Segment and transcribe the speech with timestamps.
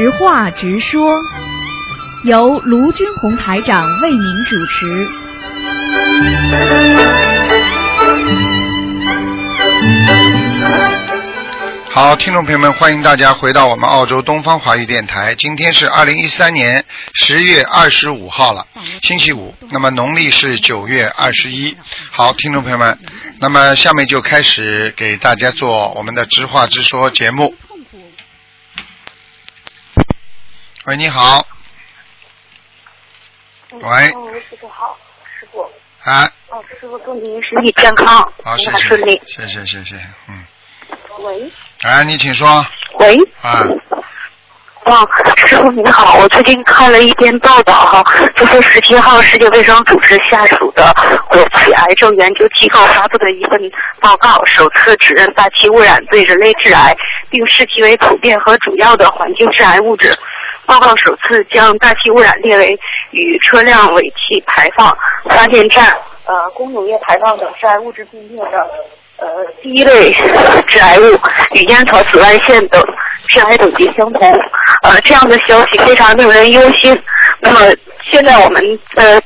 [0.00, 1.12] 直话直说，
[2.22, 5.08] 由卢军红台长为您主持。
[11.90, 15.34] 好，听众朋友们，欢迎大家回到我们澳洲东方华语电台。
[15.34, 18.64] 今天是二零一三年十月二十五号了，
[19.02, 19.52] 星期五。
[19.70, 21.76] 那么农历是九月二十一。
[22.12, 22.96] 好，听众朋友们，
[23.40, 27.52] 那么下面就开始给大家做我们的直话直说节目。
[30.88, 31.46] 喂，你好。
[33.72, 33.82] 喂。
[33.82, 34.96] 哦，师傅好，
[35.38, 35.60] 师傅。
[36.10, 36.24] 啊。
[36.48, 38.06] 哦，师傅祝您身体健康，
[38.42, 39.20] 好，谢很顺利。
[39.26, 39.96] 谢谢谢谢，
[40.30, 40.46] 嗯。
[41.18, 41.52] 喂。
[41.82, 42.64] 哎，你请说。
[43.00, 43.18] 喂。
[43.42, 43.66] 啊。
[44.86, 45.06] 哇，
[45.36, 48.02] 师傅您好，我最近看了一篇报道哈，
[48.34, 50.90] 就说十七号世界卫生组织下属的
[51.28, 53.60] 国际癌症研究机构发布的一份
[54.00, 56.96] 报告，首次指认大气污染对人类致癌，
[57.28, 60.18] 并视其为普遍和主要的环境致癌物质。
[60.68, 62.78] 报告首次将大气污染列为
[63.12, 64.94] 与车辆尾气排放、
[65.30, 65.86] 发电站、
[66.26, 68.70] 呃工农业排放等致癌物质并列的。
[69.16, 69.26] 呃，
[69.62, 70.12] 第一类
[70.66, 71.02] 致癌物
[71.54, 72.80] 与烟草、紫外线等
[73.26, 74.30] 致癌等级相同。
[74.82, 76.96] 呃，这样的消息非常令人忧心。
[77.40, 77.60] 那么
[78.04, 78.62] 现在我们
[78.94, 79.20] 呃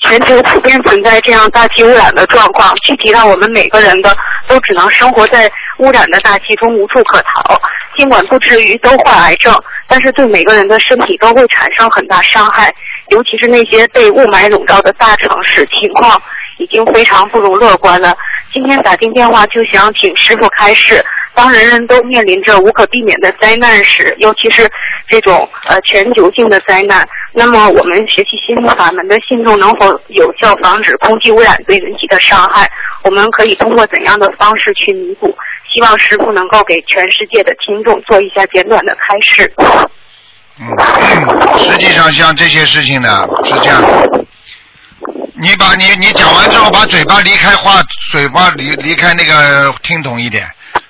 [0.00, 4.16] 全球普遍存在这样大气污染的状况，具体让我们每个人的
[4.48, 7.60] 都只能生活在污染的大气中，无处可逃。
[7.96, 9.54] 尽管不至于都患癌症，
[9.86, 12.72] 但是对每个人的身体都会产生很大伤害，
[13.08, 16.20] 尤其是那些被雾霾笼罩的大城市，情况
[16.58, 18.16] 已经非常不容乐观了。
[18.52, 21.02] 今天打进电话就想请师傅开示，
[21.34, 24.68] 当人人都面临着无可避免的灾难时，尤其是
[25.08, 32.70] 这种呃全球性的灾难，那么我们学习心灵法门的信众能否有效防止空气污染对人体的伤害？
[33.04, 35.34] 我们可以通过怎样的方式去弥补？
[35.72, 39.52] 希望师傅能够给全世界的听众做一下简短的开示。
[40.58, 40.66] 嗯，
[41.58, 44.24] 实际上像这些事情呢是这样的。
[45.34, 50.46] 你把你你讲完之后，把嘴巴离开话，嘴巴离离开那个听筒一点，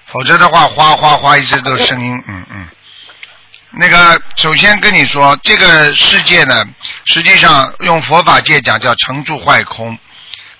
[0.06, 2.69] 否则的话，哗哗哗一直都声音，嗯嗯。
[3.70, 6.64] 那个首先跟你说，这个世界呢，
[7.04, 9.97] 实际上用佛法界讲叫成住坏空。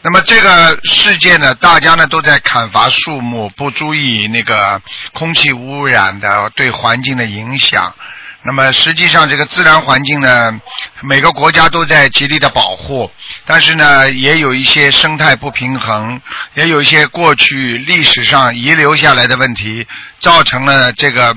[0.05, 4.83] 那么这个世界呢，大家呢都在砍伐树木，不注意那个
[5.13, 7.95] 空气污染的对环境的影响。
[8.43, 10.61] 那么实际上，这个自然环境呢，
[11.03, 13.09] 每个国家都在极力的保护，
[13.47, 16.21] 但是呢，也有一些生态不平衡，
[16.55, 19.87] 也有一些过去历史上遗留下来的问题，
[20.19, 21.37] 造成了这个。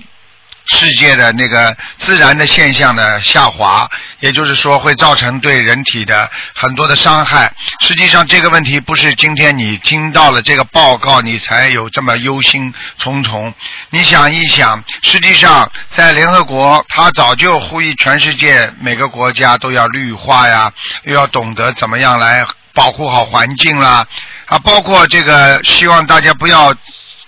[0.67, 3.87] 世界的那个自然的现象的下滑，
[4.19, 7.53] 也就是说会造成对人体的很多的伤害。
[7.81, 13.53] 实际上这个问题不是今天你听到了这个报告你才有这么忧心忡忡。
[13.91, 20.71] 你想一想，实际上在联合国，他早就呼吁全世界每个国家都要绿化呀，
[21.03, 24.05] 又要懂得怎么样来保护好环境啦，
[24.47, 26.73] 啊，包括这个希望大家不要。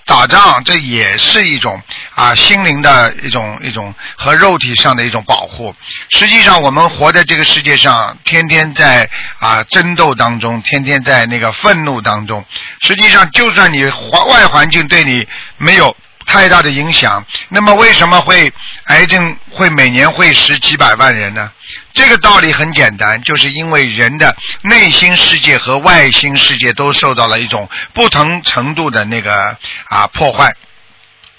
[0.07, 1.79] 打仗，这也是一种
[2.15, 5.75] 啊心灵的一种一种和肉体上的一种保护。
[6.09, 9.09] 实际上，我们活在这个世界上，天天在
[9.39, 12.43] 啊争斗当中，天天在那个愤怒当中。
[12.81, 15.93] 实际上，就算你环外环境对你没有
[16.25, 18.51] 太大的影响，那么为什么会
[18.85, 21.51] 癌症会每年会死几百万人呢？
[21.97, 30.53] 这个道理很简单，就是因为人的内心世界和外心世界都受到了一种不同程度的那个啊破坏，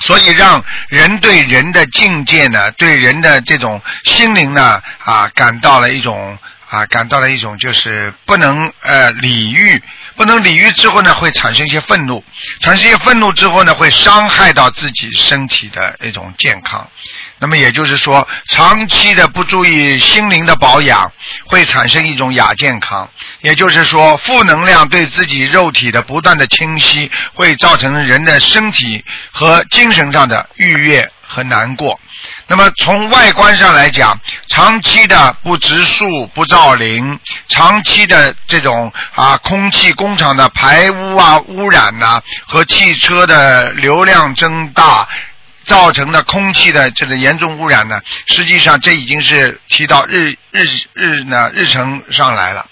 [0.01, 6.37] 所以让人对人的境界呢，对人的这种心灵呢啊感到了一种
[6.69, 9.81] 啊感到了一种就是不能呃理喻，
[10.19, 12.23] 不能礼遇之后呢会产生一些愤怒，
[12.61, 16.87] 产生一些愤怒之后呢会伤害到自己身体的一种健康。
[17.39, 21.12] 那么也就是说，长期的不注意心灵的保养，
[21.47, 23.09] 会产生一种亚健康。
[23.43, 32.01] 也就是说，负能量对自己肉体的不断的侵袭，会造成人的身体和精神上的愉悦和难过。
[32.47, 45.07] 那么从外观上来讲，长期的不植树、不造林，长期的这种啊空气工厂的排污啊污染呐，和汽车的流量增大。
[45.65, 50.65] 造成的空气的这个严重污染呢，实际上这已经是提到日日
[50.95, 52.65] 日呢日程上来了。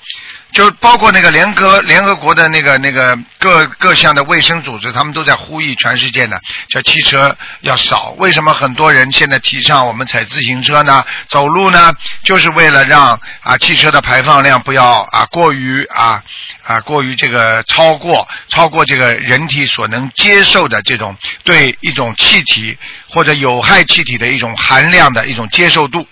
[0.57, 6.39] 就包括那个联合联合国的那个那个各各项的卫生组织，他们都在呼吁全世界呢，
[6.71, 8.15] 叫汽车要少。
[8.17, 11.05] 为什么很多人现在提倡我们踩自行车呢？
[11.29, 11.93] 走路呢？
[12.25, 16.23] 就是为了让啊汽车的排放量不要啊过于啊
[16.63, 21.15] 啊过于这个超过超过这个人体所能接受的这种
[21.45, 22.79] 对一种气体
[23.11, 26.09] 或者有害气体的一种含量的一种接受度。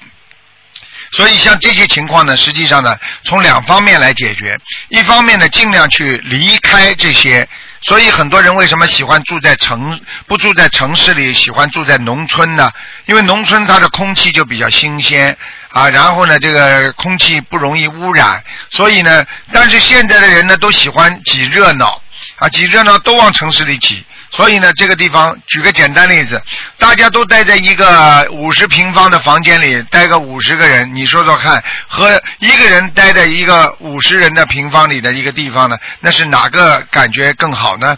[1.14, 4.58] 所以像这些情况呢，实际上呢，从两方面来解决。
[4.88, 7.48] 一方面呢，尽量去离开这些。
[7.82, 12.72] 所以很多人为什么喜欢住在城，不住在城市里，喜欢住在农村呢？
[13.06, 15.36] 因为农村它的空气就比较新鲜
[15.68, 18.42] 啊，然后呢，这个空气不容易污染。
[18.70, 22.02] 所以呢，但是现在的人呢，都喜欢挤热闹
[22.38, 24.04] 啊，挤热闹都往城市里挤。
[24.34, 26.42] 所以呢，这个地方举个简单例子，
[26.76, 37.96] 大家都待在一个五十平方的房间里，待个五十个人，你说说看，和一个人待在一个五十人的平方里的一个地方呢，那是哪个感觉更好呢？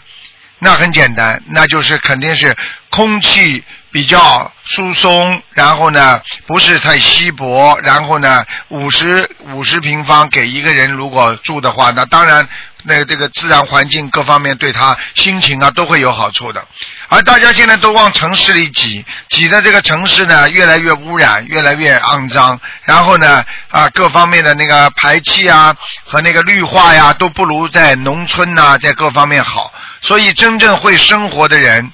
[0.59, 2.55] 那很简单，那就是肯定是
[2.91, 12.47] 空气比较疏松，然后呢不是太稀薄，然后呢五十五十平方给一个人如果住的话，那当然。
[12.87, 16.65] 那这个自然环境各方面对他心情啊都会有好处的，
[17.09, 25.75] 而大家现在都往城市里挤，挤的这个城市呢越来越污染，越来越肮脏，然后呢啊各方面的那个排气啊
[26.05, 31.91] 和那个绿化呀都不如在农村呐在各方面好，所以真正会生活的人。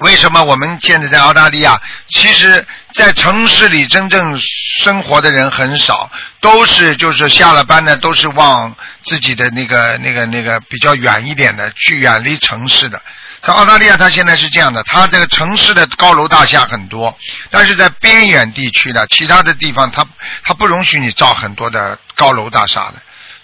[0.00, 1.80] 为什么我们现在在澳大利亚？
[2.08, 6.10] 其实，在城市里真正生活的人很少，
[6.40, 8.74] 都是就是下了班呢，都是往
[9.04, 13.00] 自己的那个那个那个比较远一点的，去远离城市的。
[13.42, 17.16] 在澳大利亚，它现在是这样的，它这个城市的高楼大厦很多，
[17.50, 20.06] 但是在边远地区的其他的地方，它
[20.44, 22.94] 它不容许你造很多的高楼大厦的。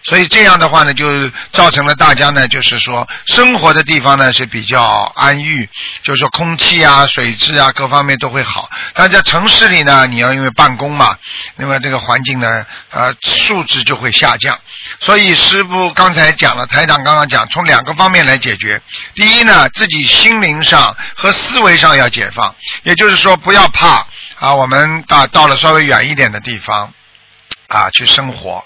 [0.07, 4.81] 所以这样的话呢，就造成了大家呢，就是说生活的地方呢是比较
[5.17, 5.69] 安逸，
[6.05, 8.71] 就是说空气啊、水质啊各方面都会好。
[8.95, 11.17] 但在城市里呢，你要因为办公嘛，
[11.57, 14.57] 那么这个环境呢，呃，素质就会下降。
[15.01, 18.81] 所以师傅刚才讲了，台长刚刚讲，从两个方面来解决。
[19.17, 22.55] 第一呢，自己心灵上和思维上要解放，
[22.85, 24.07] 也就是说不要怕
[24.39, 26.93] 啊，我们到到了稍微远一点的地方
[27.67, 28.65] 啊去生活。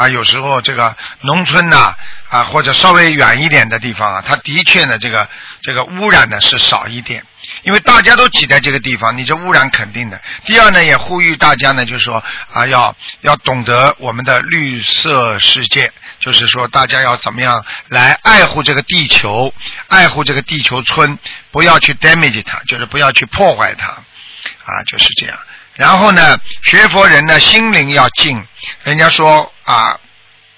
[0.00, 1.94] 啊，有时候这个农村呐，
[2.30, 5.28] 啊或者稍微远一点的地方啊，它的确呢，这个
[5.60, 7.22] 这个污染呢是少一点，
[7.64, 10.18] 因为大家都挤在这个地方，你这污染肯定的。
[10.46, 19.52] 第二呢，也呼吁大家呢，就是说啊，要要懂得我们的绿色世界，就是说大家要怎么样来爱护这个地球，
[19.88, 21.18] 爱护这个地球村，
[21.50, 25.38] 不要去 damage 它，就是不要去破坏它，啊，就是这样。
[25.74, 28.44] 然后呢，学佛人呢心灵要静。
[28.84, 29.98] 人家说啊，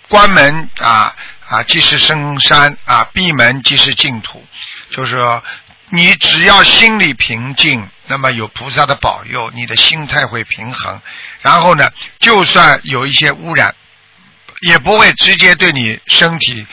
[0.09, 1.14] 关门啊
[1.49, 4.44] 啊即是深山啊，闭门即是净土。
[4.91, 5.43] 就是说，
[5.91, 11.00] 你只要心里平静，那么有菩萨的保佑，你的心态会平衡。
[11.41, 13.75] 然后呢，就算有一些污染，
[14.67, 16.67] 也不会直接对你身体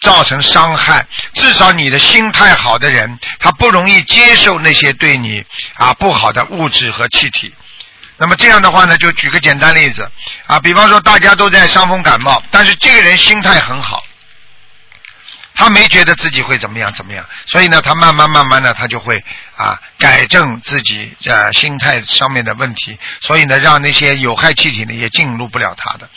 [0.00, 1.06] 造成伤害。
[1.34, 5.44] 至少你的心态好的人，他不容易接受那些对你
[5.74, 7.54] 啊不好的物质和气体。
[8.22, 10.08] 那么这样的话呢，就举个简单例子
[10.46, 14.00] 啊，比方说大家都在伤风感冒，但是这个人心态很好，
[15.56, 19.24] 他没觉得自己会怎么样怎么样，所以呢，他慢慢慢慢的他就会
[19.56, 26.08] 啊改正自己呃心态上面的问题，所以呢，让那些有害气体呢也进入不了他的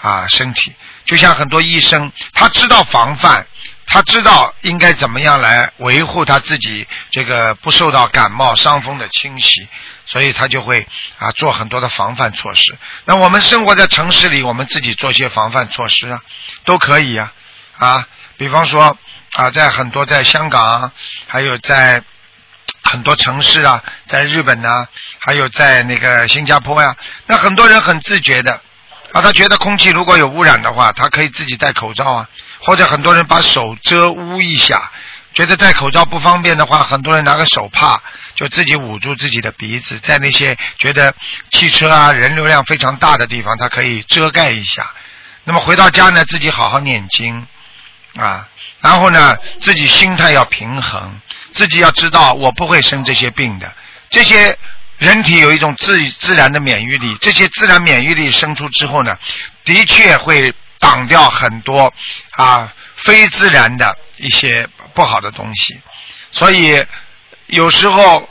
[0.00, 0.74] 啊身体。
[1.04, 3.46] 就像很多医生，他知道防范，
[3.86, 9.68] 他知道应该怎么样来维护他自己这个不受到感冒伤风的侵袭。
[10.10, 10.88] 所以他就会
[11.18, 12.76] 啊做很多的防范措施。
[13.04, 16.20] 那我们生活在城市里，我们自己做些防范措施啊，
[16.64, 17.32] 都可以呀
[17.78, 18.08] 啊。
[18.36, 18.98] 比方说
[19.34, 20.90] 啊，在很多在香港，
[21.28, 22.02] 还有在
[22.82, 24.88] 很多城市啊，在日本呢，
[25.20, 28.60] 还有在那个新加坡呀，那很多人很自觉的
[29.12, 32.28] 啊，他觉得空气如果有污染的话，他可以自己戴口罩啊，
[32.62, 34.90] 或者很多人把手遮捂一下。
[35.32, 38.02] 觉得戴口罩不方便的话，很多人拿个手帕
[38.34, 41.14] 就自己捂住自己的鼻子，在那些觉得
[41.52, 44.90] 汽车啊人流量非常大的地方，他可以遮盖一下。
[45.44, 47.46] 那么回到家呢，自己好好念经
[48.16, 48.48] 啊，
[48.80, 51.20] 然后呢，自己心态要平衡，
[51.54, 53.72] 自己要知道我不会生这些病的。
[54.10, 54.58] 这些
[54.98, 59.16] 人体有一种自自然的免疫力，这些自然免疫力生出之后呢，
[59.64, 61.94] 的确会挡掉很多
[62.32, 64.68] 啊非自然的一些。
[64.94, 65.80] 不好的东西，
[66.32, 66.84] 所以
[67.46, 68.28] 有时候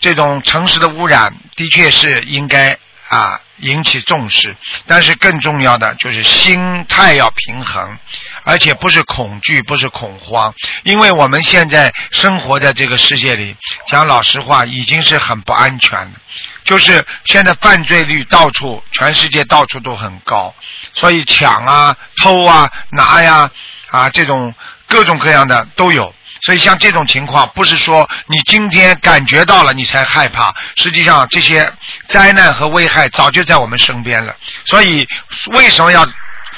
[0.00, 7.96] 这种城市的污染的确是应该啊引起重视，但是更重要的就是心态要平衡，
[8.44, 16.20] 而且不是恐惧，不是恐慌，因为我们现在生活在这个世界里，讲老实话，已经是很不安全的。
[16.64, 20.54] 就是现在犯罪率到处，全世界到处都很高，
[20.94, 23.50] 所以抢啊、偷啊、拿呀
[23.90, 24.54] 啊这种
[24.88, 26.14] 各种各样的都有。
[26.40, 31.72] 所以像这种情况，不是说你今天感觉到了你才害怕，实际上这些
[32.08, 34.34] 灾难和危害早就在我们身边了。
[34.66, 35.06] 所以
[35.52, 36.06] 为什么要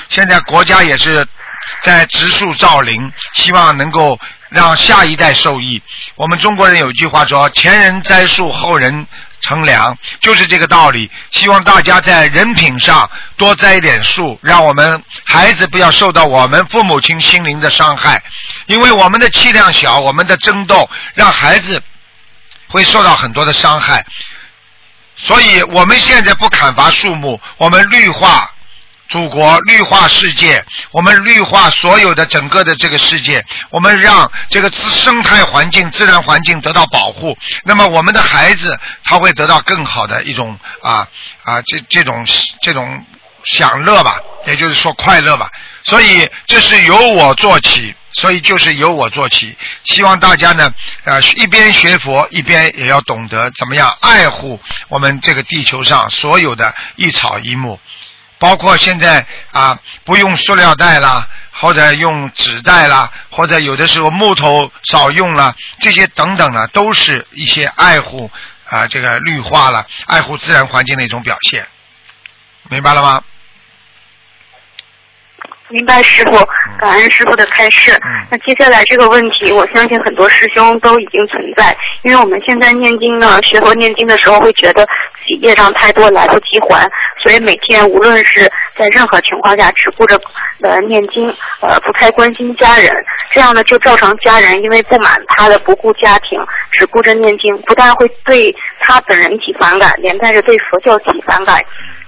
[0.08, 1.26] 现在国家也是
[1.82, 4.18] 在植树造林，希望能够
[4.48, 5.80] 让下一代受益。
[6.16, 9.06] 我们中国人有句话说：“前人栽树，后人。”
[9.46, 18.20] 乘凉就是这个道理，希望大家在人品上多栽一点树，让我们孩子不要受到我们父母亲心灵的伤害，
[18.66, 21.80] 因为我们的气量小，我们的争斗让孩子
[22.66, 24.04] 会受到很多的伤害，
[25.14, 28.50] 所以我们现在不砍伐树木，我们绿化。
[29.08, 37.36] 祖国绿化世界，我们绿化所有的整个的这个世界，我们让这个自生态环境、自然环境得到保护。
[37.64, 41.06] 那么我们的孩子他会得到更好的一种啊
[41.44, 42.26] 啊这这种
[42.62, 43.04] 这种
[43.44, 45.50] 享乐吧，也就是说快乐吧。
[45.84, 49.56] 所以这是由我做起，所以就是由我做起。
[49.84, 50.68] 希望大家呢
[51.04, 57.78] 啊一边学佛，一边也要懂得怎么样爱护我们这个地球上所有的一草一木。
[58.38, 68.30] 包括现在啊，不用塑料袋啦，或者用纸袋啦，或者有的时候木头少用了，这些等等呢，都是一些爱护
[68.66, 71.66] 啊这个绿化了，爱护自然环境的一种表现，
[72.68, 73.22] 明白了吗？
[75.68, 76.32] 明白师傅，
[76.78, 77.90] 感恩师傅的开示。
[78.30, 86.88] 那接下来这个问题，我相信很多师兄都已经存在，因为我们现在念经呢，学佛念经的时候会觉得自己业障太多，来不及还，
[87.20, 90.16] 所以每天无论是在任何情况下，只顾着
[90.62, 91.28] 呃念经，
[91.60, 92.92] 呃不太关心家人，
[93.32, 101.60] 这样呢就造成家人因为不满他的不顾家庭，只顾着念经，不但会对他本人起反感，连带着对佛教起反感。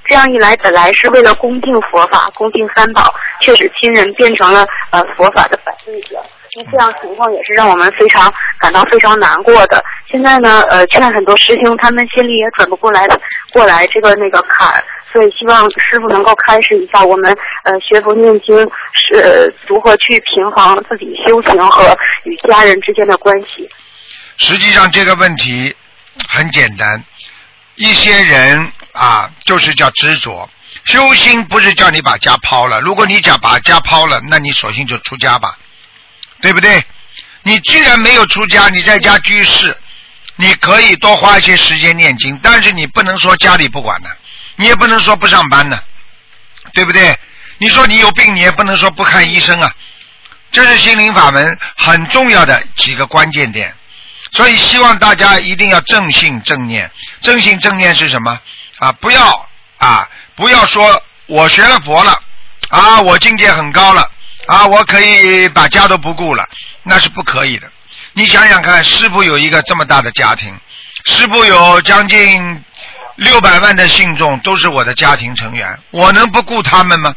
[0.09, 6.17] 这样一来，本来是为了恭敬佛法、恭敬三宝，却使亲人变成了呃佛法的反对者。
[6.57, 9.85] 那这样情况也是让我们非常感到非常难过的。
[10.11, 13.07] 现在呢，呃，劝很多师兄，他们心里也转不过来
[13.53, 17.31] 过来这个那个坎，所以希望师傅能够开示一下我们
[17.65, 18.57] 呃学佛念经
[18.95, 23.69] 是如何去平衡自己修行和与家人之间的关系。
[24.39, 25.77] 实际上这个问题
[26.31, 27.05] 很简单，
[27.79, 28.73] 一些人。
[28.93, 30.51] 啊，就是叫执着。
[30.85, 35.57] 修心不是叫你把家抛了，如果你讲把家抛了，那你索性就出家吧，
[36.41, 36.85] 对不对？
[37.45, 39.77] 你既然没有出家，你在家居士，
[40.35, 44.11] 你可以多花一些时间念经，但是你不能说家里不管呢，
[44.57, 45.81] 你也不能说不上班呢，
[46.73, 47.17] 对不对？
[47.59, 49.73] 你说你有病，你也不能说不看医生啊。
[50.51, 53.73] 这是心灵法门很重要的几个关键点，
[54.33, 56.91] 所以希望大家一定要正信正念。
[57.21, 58.39] 正信正念是什么？
[58.79, 62.21] 啊，不要啊，不要说我学了佛了
[62.69, 64.09] 啊，我境界很高了
[64.47, 66.47] 啊，我可以把家都不顾了，
[66.83, 67.71] 那是不可以的。
[68.13, 70.57] 你想想看，师傅有一个这么大的家庭，
[71.05, 72.65] 师傅有将近
[73.17, 77.15] 六百万的信众，都是我的家庭成员，我能不顾他们吗？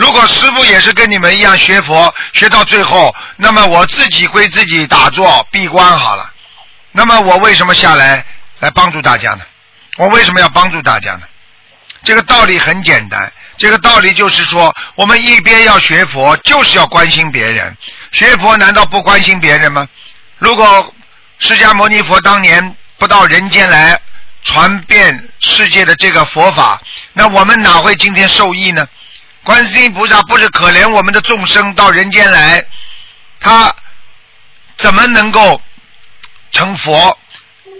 [0.00, 6.32] 如果师傅也是跟你们一样学佛，学到最后，那么我自己归自己打坐闭关好了，
[6.92, 8.24] 那么我为什么下来
[8.60, 9.40] 来帮助大家呢？
[9.98, 11.20] 我为什么要帮助大家呢？
[12.02, 17.76] 这个道理很简单，这个道理就是说，我们一边要学佛，就是要关心别人。
[18.10, 19.86] 学佛难道不关心别人吗？
[20.38, 20.94] 如果
[21.40, 24.00] 释迦牟尼佛当年不到人间来
[24.44, 26.80] 传遍世界的这个佛法，
[27.12, 28.88] 那我们哪会今天受益呢？
[29.44, 32.64] 观世音菩萨不是可怜我们的众生到人间来，
[33.40, 33.74] 他
[34.76, 35.60] 怎么能够
[36.52, 37.18] 成佛？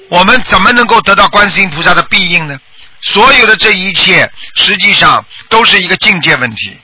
[0.08, 2.58] 我们怎么能够得到观世音菩萨的庇应呢？
[3.02, 6.76] 所有的这一切，实际上都是一个境界问题。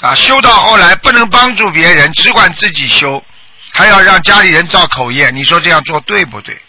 [0.00, 3.24] 啊，修到后来不能帮助别人，只管自己修，
[3.72, 6.60] 还要让家里人造口业，你说这样做对不对？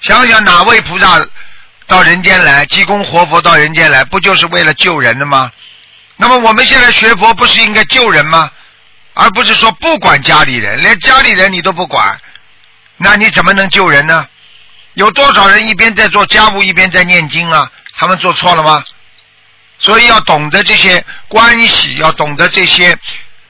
[0.00, 1.24] 想想哪位菩萨
[1.86, 5.52] 到人间来，济公活佛到人间来，不就是为了救人的吗？
[6.20, 8.50] 那么我们现在学佛，不是应该救人吗？
[9.14, 12.20] 而不是说不管家里人，连家里人你都不管，
[12.96, 14.26] 那你怎么能救人呢？
[14.94, 17.70] 有多少人一边在做家务一边在念经啊？
[17.96, 18.82] 他们做错了吗？
[19.78, 22.96] 所以要懂得这些关系，要懂得这些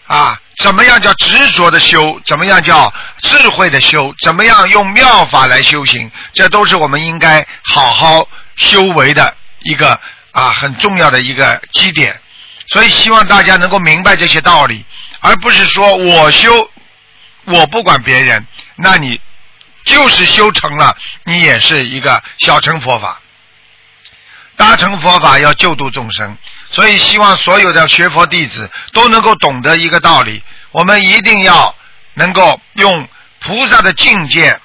[0.06, 2.20] 啊，怎么样叫执着的修？
[2.24, 4.14] 怎么样叫智慧的修？
[4.20, 6.10] 怎么样用妙法来修行？
[6.34, 9.34] 这都是我们应该好好修为的
[9.64, 9.98] 一个
[10.32, 12.20] 啊很重要的一个基点。
[12.68, 14.84] 所以希望大家能够明白这些道理，
[15.20, 16.70] 而不是说我修，
[17.44, 18.46] 我不管别人，
[18.76, 19.20] 那你
[19.84, 23.20] 就是修成了，你也是一个小乘佛法。
[24.56, 26.36] 大乘佛法要救度众生，
[26.68, 31.74] 所以希望所有的学佛弟子都能够懂得一个道理：我们一定要
[32.14, 33.08] 能够用
[33.40, 34.60] 菩萨的境界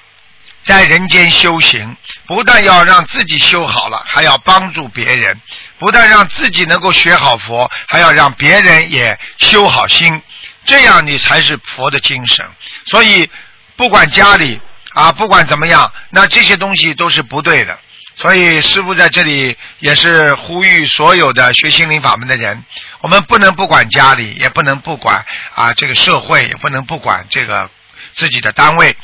[0.64, 5.34] 在人间修行，不但要让自己修好了，还要帮助别人；
[5.78, 10.22] 不但让自己能够学好佛，还要让别人也修好心。
[10.64, 12.44] 这样你才是佛的精神。
[12.86, 13.28] 所以，
[13.76, 14.58] 不管家里
[14.94, 17.78] 啊，不管怎么样，那这些东西都是不对的。
[18.16, 22.64] 所以师傅在这里也是呼吁所有的学心灵法门的人，
[23.00, 27.68] 我们不能不管家里，也不能不管啊这个社会，也不能不管这个
[28.14, 28.96] 自己的单位。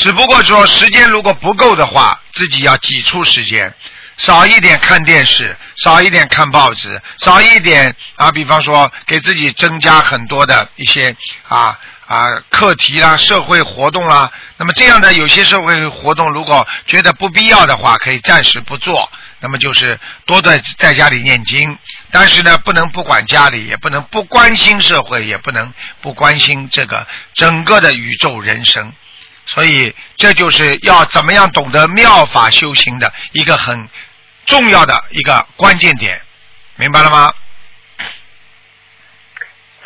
[0.00, 3.74] 只不过说时间如果不够的话，自己要挤出时间，
[4.16, 11.14] 少一点看电视，少一点看报纸，少一点啊，比方说给自己增加很多的一些
[11.46, 11.78] 啊。
[12.06, 19.08] 啊，课题啦，社会活动啦，那么这样的有些社会活动，如果觉得不必要的话，可以暂时不做。
[19.38, 21.78] 那么就是多在在家里念经，
[22.10, 28.92] 但是呢，不能不管家里，也不能不关心社会，也不能不关心这个整个的宇宙人生。
[29.52, 33.88] 所以，这就是要怎么样懂得妙法修行的一个很
[34.46, 36.20] 重要的一个关键点，
[36.76, 37.32] 明白了吗？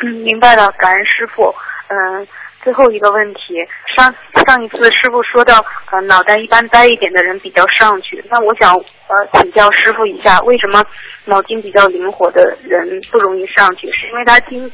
[0.01, 1.55] 嗯，明白了，感恩师傅。
[1.87, 2.27] 嗯，
[2.63, 3.55] 最后一个问题，
[3.95, 4.13] 上
[4.45, 8.23] 上一次师傅说到，呃，脑袋一般呆一点的人比较上去。
[8.29, 10.85] 那我想呃请教师傅一下，为什么
[11.25, 13.87] 脑筋比较灵活的人不容易上去？
[13.91, 14.71] 是因为他经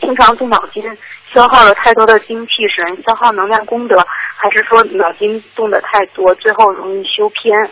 [0.00, 0.82] 经常动脑筋，
[1.34, 3.98] 消耗了太多的精气神，消耗能量功德，
[4.36, 7.70] 还是说脑筋动的太多，最后容易修偏？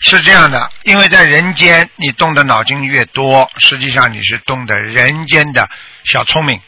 [0.00, 5.68] 是这样的，因为在人间，你动的脑筋越多，实际上你是动的人间的
[6.04, 6.60] 小聪明。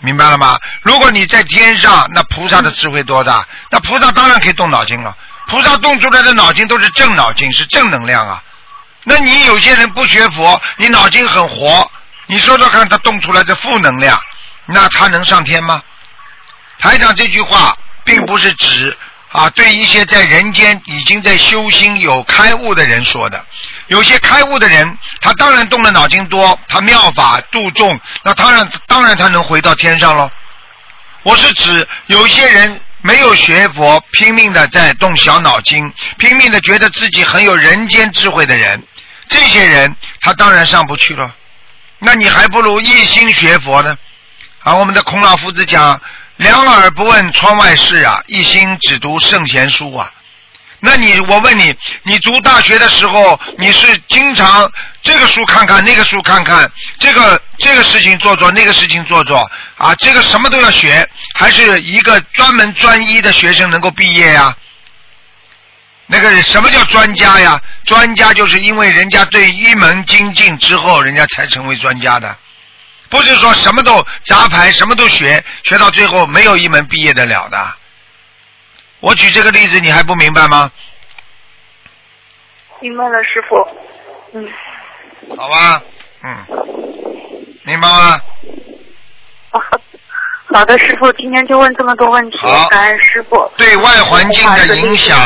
[0.00, 0.56] 明白了吗？
[0.82, 3.44] 如果你在天上，那菩萨的智慧多大？
[3.70, 5.16] 那菩萨当然可以动脑筋了。
[5.48, 8.40] 菩萨动出来的脑筋都是正脑筋，是正能量啊。
[9.02, 11.90] 那你有些人不学佛，你脑筋很活，
[12.28, 14.20] 你说说看，他动出来的负能量，
[14.66, 15.82] 那他能上天吗？
[16.78, 18.96] 台长这句话并不是指。
[19.30, 23.44] 啊，对一些在人间已经在修心有开悟的人说的，
[23.88, 30.30] 有些开悟的人，他当然动了脑筋多，他妙法度众，那当然当然他能回到天上喽。
[31.24, 38.82] 我是指有些人没有学佛，拼命的在动小脑筋，拼命的觉得自己很有人间智慧的人，
[39.28, 41.30] 这些人他当然上不去了。
[41.98, 43.96] 那你还不如一心学佛呢。
[44.60, 46.00] 啊，我们的孔老夫子讲。
[46.38, 50.08] 两耳不闻窗外事啊，一心只读圣贤书啊。
[50.78, 54.70] 那你，我问你，你读大学的时候，你是经常
[55.02, 64.56] 这个书看看，那个书看看，这个这个事情做做，那个事情做做啊，这个什么都要学，还是一个专门专一的学生能够毕业呀？
[66.10, 67.60] 那个什么叫专家呀？
[67.84, 72.34] 专家就是因为人家对一门精进之后，人家才成为专家的。
[73.10, 77.74] 不是说什么都杂牌，什么都学，学到最后没有一门毕业得了的。
[79.00, 80.70] 我举这个例子，你还不明白吗？
[82.80, 83.56] 明白了，师傅。
[84.34, 84.48] 嗯。
[85.36, 85.82] 好吧，
[86.24, 86.46] 嗯，
[87.64, 88.20] 明白吗？
[90.50, 92.38] 好的，师傅，今天就问这么多问题，
[92.70, 93.52] 感恩师傅。
[93.56, 95.18] 对外环境的影响，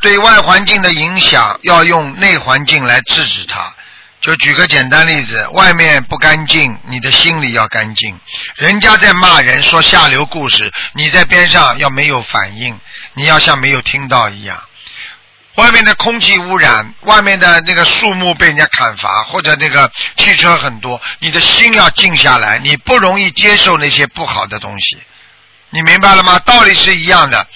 [0.00, 3.74] 对外环境的影响，要用内环境来制止它。
[4.20, 8.18] 就举个简单例子，外面不干净，你的心里要干净。
[8.56, 12.78] 人家在骂人说下流故事，你在边上要没有反应，
[13.14, 14.62] 你要像没有听到一样。
[15.56, 24.98] 外面的空气污染，外面的那个树木被人家砍伐，或者那个汽车很多，你的心要静下来，你不容易接受那些不好的东西。
[25.70, 26.38] 你明白了吗？
[26.40, 27.46] 道理是一样的，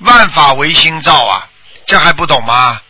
[0.00, 1.48] 万法唯心造啊，
[1.86, 2.80] 这还不懂吗？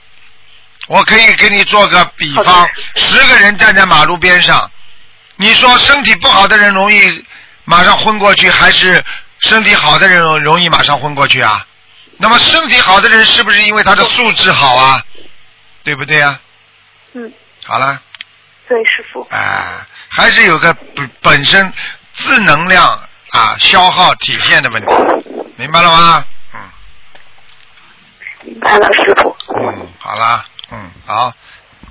[0.87, 4.71] 我可以给你做个比方，十个人站在马路边上，
[5.37, 7.25] 你说身体不好的人容易
[7.65, 9.03] 马上昏过去，还是
[9.41, 11.67] 身体好的人容易马上昏过去啊？
[12.19, 15.03] 那么身体好的人是不是因为他的素质好啊？
[15.83, 16.39] 对不对啊？
[17.15, 17.33] 嗯。
[17.65, 17.99] 好了。
[18.69, 19.27] 对，师傅。
[19.31, 21.73] 哎，还是有个本本身
[22.13, 22.87] 自能量
[23.31, 24.95] 啊消耗体现的问题，
[25.57, 26.27] 明白了吗？
[28.45, 28.51] 嗯。
[28.51, 29.37] 明白了，师傅。
[29.57, 30.45] 嗯，好啦。
[30.71, 31.33] 嗯，好，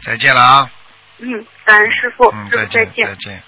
[0.02, 0.72] 再见了啊。
[1.20, 2.30] 嗯，感恩师傅。
[2.32, 3.44] 嗯，再见，再见。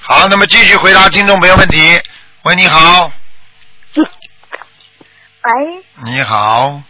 [0.00, 2.00] 好，那么继续回答听众朋友问题。
[2.42, 3.12] 喂，你好。
[5.42, 5.84] 喂。
[6.04, 6.82] 你好。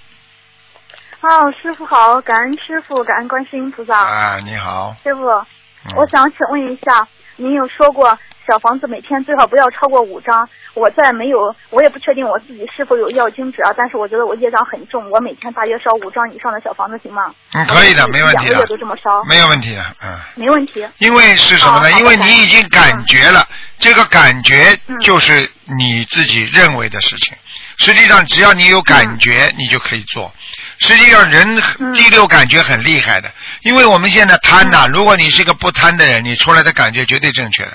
[1.21, 3.99] 哦，师傅好，感恩师傅，感恩观世音菩萨。
[3.99, 4.97] 啊，你好。
[5.05, 10.49] 师傅，嗯我想请问一下，您有说过小房子每天最好不要超过五张。
[10.75, 17.35] 我在没有，我也不确定我自己是否有要经者啊，但是我觉得我业障很重，我每天大约烧五张以上的小房子行吗？
[17.53, 20.19] 嗯，可以的，没问题的两个月都，这么烧，没有问题的，嗯。
[20.37, 20.87] 没问题。
[20.99, 21.89] 因为是什么呢？
[21.89, 23.47] 哦因为你已经感觉了，
[23.79, 27.37] 这个感觉嗯就是你自己认为的事情。
[27.79, 30.33] 实际上，只要你有感觉，你就可以做。
[30.79, 33.31] 实际上，人嗯第六感觉很厉害的，
[33.63, 37.73] 因为我们现在贪呐、如果你是一个不贪的人，你出来的感觉绝对正确的。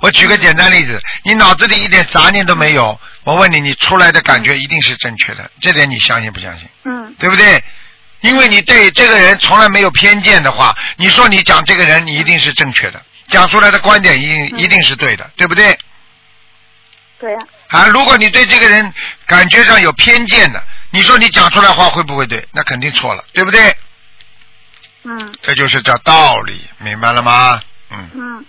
[0.00, 6.68] 我举个简单例子，你脑子里一点杂念都没有，我问你，你出来的感觉一定是正确的，这点你相信不相信？
[6.84, 7.62] 嗯对不对？
[8.20, 15.78] 因为你对这个人从来没有偏见的话，你说你讲这个人，你一定是正确的，讲出来的观点一定嗯一定是对的，对不对？
[17.18, 18.92] 对呀、啊，如果你对这个人
[19.26, 22.46] 感觉上有偏见的，你说你讲出来话会不会对？
[22.52, 23.74] 那肯定错了，对不对？
[25.04, 27.60] 嗯这就是叫道理，明白了吗？
[27.90, 28.44] 嗯嗯，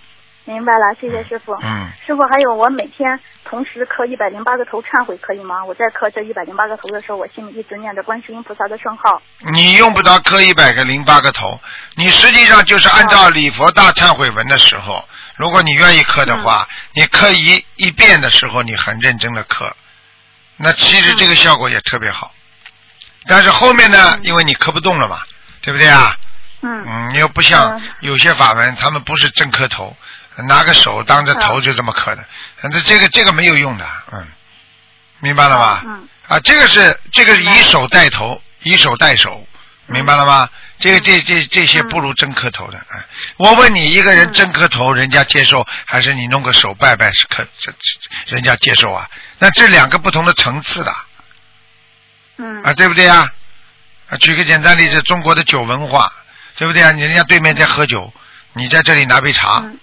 [0.48, 1.52] 明白了，谢谢师傅。
[1.60, 5.62] 嗯，师傅，还有我每天同时磕一百零八个头忏悔可以吗？
[5.62, 9.20] 我在磕这一百零八个头的时候，我心里一直念着观世音菩萨的圣号。
[9.52, 11.60] 你用不着磕一百个零八个头，
[11.96, 15.06] 你实际上就是按照礼佛大忏悔文的时候，
[15.36, 19.70] 如果你愿意磕的话，你磕一一遍的时候，你很认真的磕，
[20.56, 22.32] 那其实这个效果也特别好。
[23.26, 25.18] 但是后面呢，因为你磕不动了嘛，
[25.60, 26.16] 对不对啊？
[26.62, 29.96] 嗯嗯，你又不像嗯有些法门，他们不是正磕头，
[30.46, 32.24] 拿个手当着头就这么磕的，
[32.70, 34.26] 这这个这个没有用的，嗯，
[35.20, 35.82] 明白了吧？
[35.84, 39.46] 嗯啊，这个是这个是以手带头，以手带手，
[39.86, 40.48] 明白了吗？
[40.78, 42.78] 这个这这这些不如真磕头的。
[42.78, 43.02] 啊，
[43.36, 47.72] 我问你，一个人真磕头，人家接受，还是你弄个手拜拜是磕这
[48.26, 49.08] 这人家接受啊？
[49.38, 50.94] 那这两个不同的层次的。
[52.36, 52.62] 嗯。
[52.62, 53.32] 啊，对不对啊？
[54.10, 56.12] 啊，举个简单例子，中国的酒文化，
[56.56, 56.92] 对不对啊？
[56.92, 58.12] 你人家对面在喝酒，
[58.52, 59.78] 你在这里拿杯茶，嗯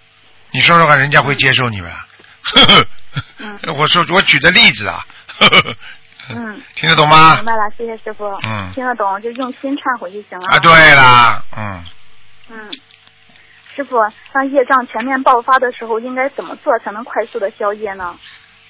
[0.56, 2.08] 你说说看，人家会接受你们啊？
[2.56, 2.86] 呵呵，
[3.40, 5.06] 嗯 我说我举的例子啊，
[6.30, 7.46] 嗯， 听得懂吗明？
[7.46, 8.26] 白了，谢谢师傅。
[8.48, 10.48] 嗯听得懂就用心忏悔就行了。
[10.48, 11.84] 啊，对啦，嗯，
[12.50, 12.72] 嗯，
[13.76, 13.98] 师傅，
[14.32, 18.16] 当业障全面爆发的时候，应该怎么做才能快速的消业呢？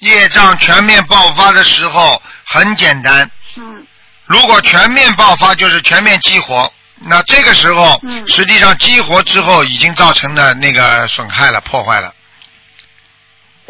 [0.00, 3.86] 业障全面爆发的时候很简单，嗯
[4.26, 6.70] 如果全面爆发就是全面激活，
[7.08, 12.12] 那这个时候、嗯实际上激活之后已经造成了那个损害了、破坏了，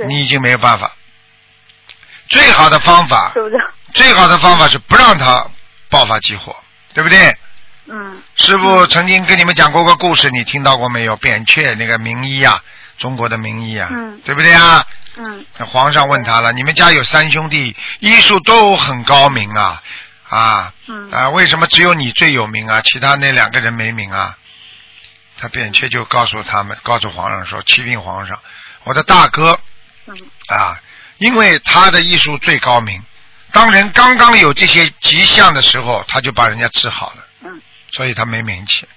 [0.09, 0.93] 你已经没有办法。
[2.29, 3.57] 最好的方法，是不是？
[3.95, 5.47] 最好的方法是不让它
[5.89, 6.57] 爆发激活，
[6.93, 7.37] 对不对？
[7.89, 11.17] 嗯师傅曾经跟你们讲过个故事，你听到过没有？
[11.17, 12.61] 扁鹊那个名医啊，
[12.99, 14.85] 中国的名医啊，嗯对不对啊？
[15.19, 19.81] 嗯那皇上问他了，你们家有三兄弟，医术都很高明啊，
[20.29, 22.81] 啊嗯啊，为什么只有你最有名啊？
[22.83, 24.37] 其他那两个人没名啊？
[25.39, 28.39] 他扁鹊就告诉他们，告诉皇上说，启禀皇上，
[28.85, 29.61] 我的大哥
[30.07, 30.17] 嗯
[30.49, 30.81] 啊，
[31.19, 33.03] 因为他的医术最高明，
[33.53, 37.61] 当人刚刚有这些迹象的时候，他就把人家治好了，嗯
[37.91, 38.89] 所以他没名气。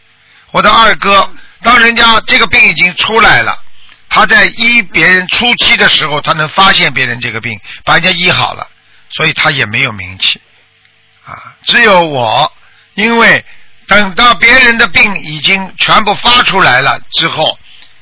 [0.51, 1.29] 我的二哥，
[1.61, 3.61] 当人家这个病已经出来了，
[4.09, 8.67] 他在医别人初期的时候，他能发现别人这个病，把人家医好了，
[9.09, 10.41] 所以他也没有名气。
[11.29, 12.51] 啊，只有我，
[12.95, 13.45] 因为
[13.87, 17.59] 等到别人的病已经全部发出来了之后，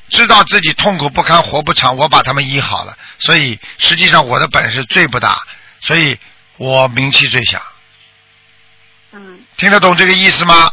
[0.08, 5.42] 知道自己痛苦不堪、活不长，我把他们医好了，所以实际上我的本事最不大，
[5.80, 6.18] 所以
[6.56, 7.60] 我名气最小。
[9.12, 9.40] 嗯。
[9.56, 10.70] 听得懂这个意思吗？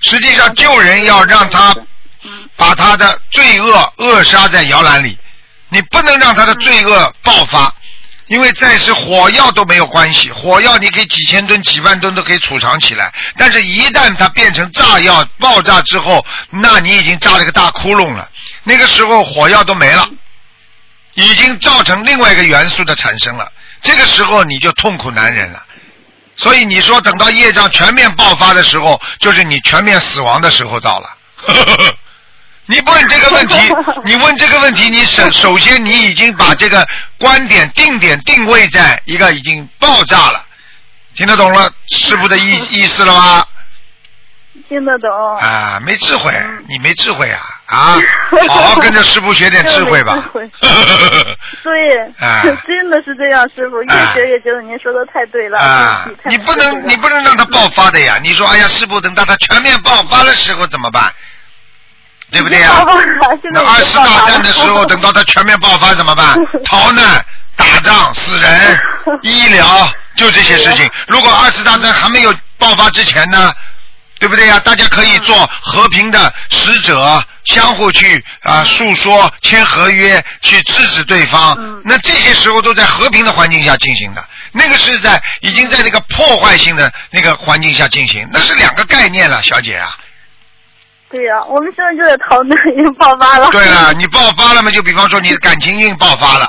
[0.00, 1.74] 实际上救人要让他
[2.22, 5.18] 嗯把他的罪恶扼杀在摇篮里，
[5.70, 7.74] 你不能让他的罪恶爆发，
[8.28, 18.28] 因为再是火药都没有关系，火药你可以几千吨、几万吨都可以储藏起来，但是一旦它变成炸药爆炸之后，那你已经炸了个大窟窿了，
[18.64, 20.08] 那个时候火药都没了，
[21.14, 23.50] 已经造成另外一个元素的产生了，
[23.82, 25.62] 这个时候你就痛苦难忍了。
[26.36, 31.16] 所以你说等到业障全面爆发的时候，就是你全面死亡的时候到了。
[32.66, 33.56] 你问这个问题，
[34.04, 36.86] 你问这个问题，你首首先你已经把这个
[37.18, 40.44] 观点定点定位在一个已经爆炸了，
[41.14, 43.46] 听得懂了师傅的意意思了吗？
[44.68, 45.10] 听得懂。
[45.36, 46.32] 啊，没智慧，
[46.68, 47.98] 你没智慧啊啊！
[48.48, 50.16] 好好跟着师傅学点智慧吧。
[50.32, 55.58] 对，啊真的是这样，师傅越啊学越觉得您说的太对了。
[55.58, 58.18] 啊，你不能你不能让它爆发的呀！
[58.22, 61.12] 你说哎呀，师傅等到它全面爆发的时候怎么办？
[62.30, 62.84] 对不对呀、
[63.52, 66.36] 那二次大战的时候， 等到它全面爆发怎么办？
[66.66, 67.24] 逃难、
[67.56, 68.78] 打仗、死人、
[69.22, 70.90] 医疗，就这些事情。
[71.06, 73.52] 如果二次大战还没有爆发之前呢，
[74.18, 74.58] 对不对呀？
[74.64, 81.54] 大家可以做和平的使者，相互去啊诉说、签合约，去制止对方。
[81.58, 89.96] 嗯那这些时候都在和平的环境下进行的，那个是在已经在那个破坏性的那个环境下进行，那是两个概念了，小姐啊。
[91.16, 93.48] 对呀、我们现在就在讨论已经爆发了。
[93.50, 94.70] 对了，你爆发了嘛？
[94.70, 96.44] 就比方说你的感情运爆发了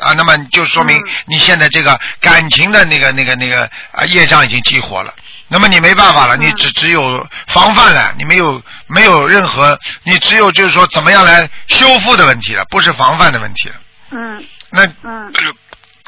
[0.00, 5.12] 啊，那么就说明嗯你现在这个感情的那个那个那个啊业障已经激活了。
[5.48, 13.74] 那么你没办法了，嗯你只只有防范了，你没有没有任何，你只有就是说怎么样来修复的问题了，不是防范的问题了。
[14.12, 15.32] 嗯那嗯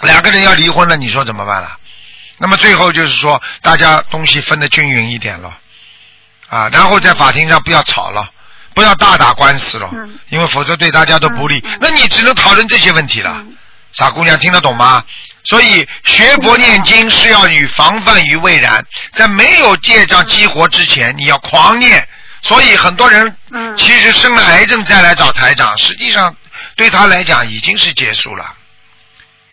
[0.02, 1.76] 两个人要离婚了，你说怎么办了？
[2.38, 5.58] 那么最后就是说，大家东西分得均匀一点了，
[6.48, 8.28] 啊，然后在法庭上不要吵了，
[8.74, 11.62] 不要大打官司了，嗯因为否则对大家都不利。
[11.80, 13.56] 那你只能讨论这些问题了，嗯
[13.92, 15.02] 傻姑娘听得懂吗？
[15.44, 22.06] 所以学佛念经是要与防范于未然，在没有业障激活之前，你要狂念。
[22.42, 26.34] 所以很多人嗯其实生了癌症再来找台长，实际上
[26.76, 28.44] 对他来讲已经是结束了，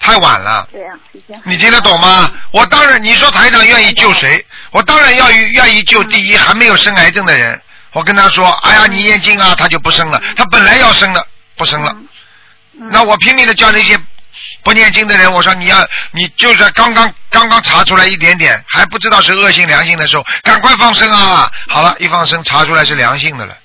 [0.03, 0.67] 太晚了。
[0.71, 1.39] 对呀。
[1.45, 2.29] 你听得懂吗？
[2.51, 4.45] 我当然，你说台长愿意救谁？
[4.71, 7.59] 我当然要愿意救第一还没有生癌症的人。
[7.93, 10.21] 我跟他说：“哎呀，你念经啊，他就不生了。
[10.35, 11.95] 他本来要生的，不生了。
[12.91, 13.97] 那我拼命的叫那些
[14.63, 21.49] 不念经的人，我说你要，你就是刚刚刚刚查出来一点点，还不知道是恶性良性的时候，赶快放生啊！
[21.69, 23.55] 好了，一放生查出来是良性的了，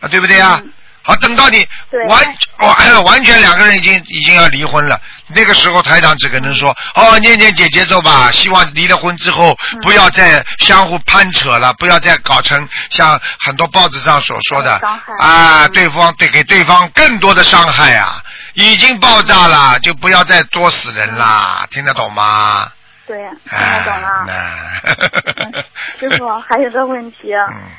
[0.00, 0.60] 啊，对不对啊？
[0.62, 0.72] 嗯
[1.06, 2.04] 好，等到你对。
[2.06, 9.80] 完完完全两个人已经已经要离婚了，那个时候台长只可能说哦，念念姐姐咒吧，希望离了婚之后嗯。
[9.82, 14.72] 不要再相互攀扯了，不要再搞成像很多报纸上所说的
[15.18, 17.94] 啊，嗯对方对给对方更多的伤害。
[17.94, 18.20] 啊，
[18.54, 22.68] 已经爆炸了，就不要再作死人啦，听得懂吗？
[23.06, 24.24] 对，听哎得懂了。
[24.26, 27.32] 那师傅，还有个问题，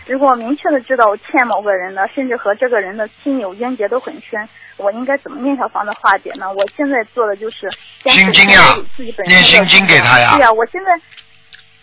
[0.06, 6.52] 如果明确的知道我欠某个人的，甚至和这个人的亲友冤结都很深，我应该怎么念小房子化解呢？
[6.52, 7.70] 我现在做的就是
[8.04, 8.62] 先心经呀
[9.26, 10.92] 念心经给他呀对呀、我现在。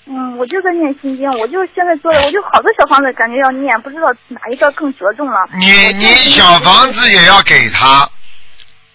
[0.07, 5.49] 嗯，我就在念心经，我就现在做的，我就好多小房子感觉要念，不知道哪一个更着重了。
[5.59, 8.07] 你你小房子也要给他，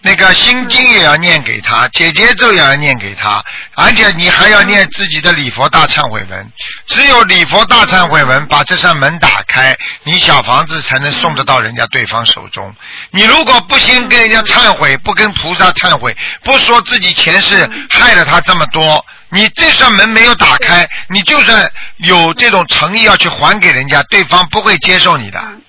[0.02, 6.52] 那个心经也要念给他，姐姐咒也要念给他，而且你还要念自己的礼佛大忏悔文。
[6.86, 12.74] 只有礼佛大忏悔文把这扇门打开，你小房子才能送得到人家对方手中。
[13.10, 25.38] 你如果不先跟人家忏悔，不跟菩萨忏悔，不说自己前世害了他这么多，你这扇门没有打开，你就算有这种诚意要去还给人家，对方不会接受你的。
[25.42, 25.62] 嗯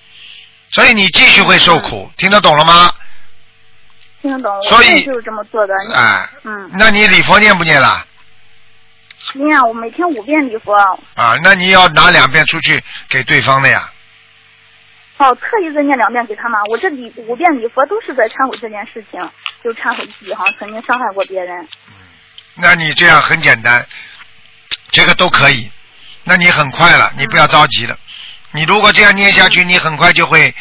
[0.74, 2.90] 所以你继续会受苦，听得懂了吗？
[4.22, 5.74] 听得懂，我所以就是这么做的。
[5.92, 8.06] 哎，嗯，那你礼佛念不念了？
[9.34, 10.74] 念我每天五遍礼佛，
[11.16, 13.90] 啊，那你要拿两遍出去给对方的呀。
[15.18, 16.58] 哦，特意再念两遍给他嘛。
[16.68, 19.20] 我这礼五遍礼佛都是在忏悔这件事情，
[19.62, 21.68] 就忏悔自己好像曾经伤害过别人。
[22.54, 23.86] 那你这样很简单，
[24.90, 25.70] 这个都可以。
[26.24, 27.96] 那你很快了，你不要着急了。
[28.50, 30.54] 你如果这样念下去，你很快就会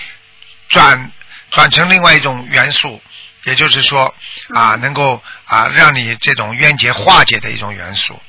[0.69, 1.11] 转
[1.49, 3.01] 转成另外一种元素，
[3.43, 4.13] 也就是说
[4.53, 8.19] 啊，能够啊让你这种冤结化解的一种元素。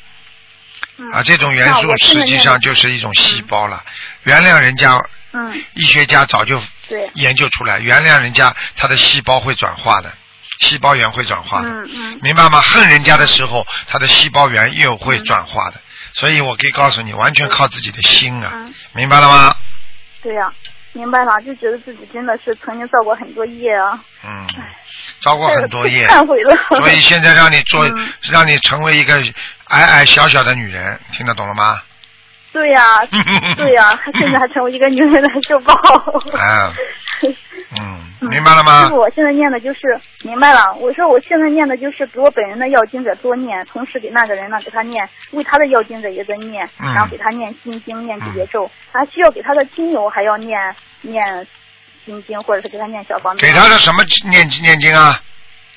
[0.99, 3.83] 嗯、啊，这种元素实际上就是一种细胞了。
[4.25, 10.13] 原谅人家，嗯，医学家早就对，研究出来，原谅人家他的细胞会转化的，
[10.61, 12.19] 细胞源会转化的，嗯嗯。
[12.23, 12.61] 明白吗？
[12.61, 15.81] 恨人家的时候，他的细胞源又会转化的，
[16.13, 19.57] 所以我可以告诉你，完全靠自己的心啊，嗯，明白了吗？
[20.23, 20.53] 对呀、
[20.93, 24.47] 明白了，就觉得自己真的是曾经造过很多业啊，嗯，
[25.23, 26.55] 造过很多业， 忏悔了。
[26.69, 29.15] 所以现在让你做，嗯让你成为一个
[29.69, 31.81] 矮矮小小的女人，听得懂了吗？
[32.53, 33.05] 对呀、
[33.57, 35.73] 对呀、他现在还成为一个女人的受报。
[36.39, 36.73] 啊，
[37.81, 38.97] 嗯，明白了吗师傅，？
[38.97, 39.81] 我现在念的就是
[40.23, 40.75] 明白了。
[40.75, 51.47] 我说我现在念的就是给我本人的要经者多念，同时给那个人呢给他念，为他的要经者也在念，嗯然后给他念心经、念解结咒，还需要给他的亲友还要念念
[52.05, 53.41] 心经，或者是给他念小房子。
[53.41, 55.19] 给他的什么念念经啊？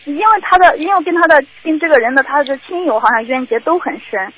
[0.04, 4.32] 因为他的，因为跟他的跟这个人的他的亲友好像冤结都很深，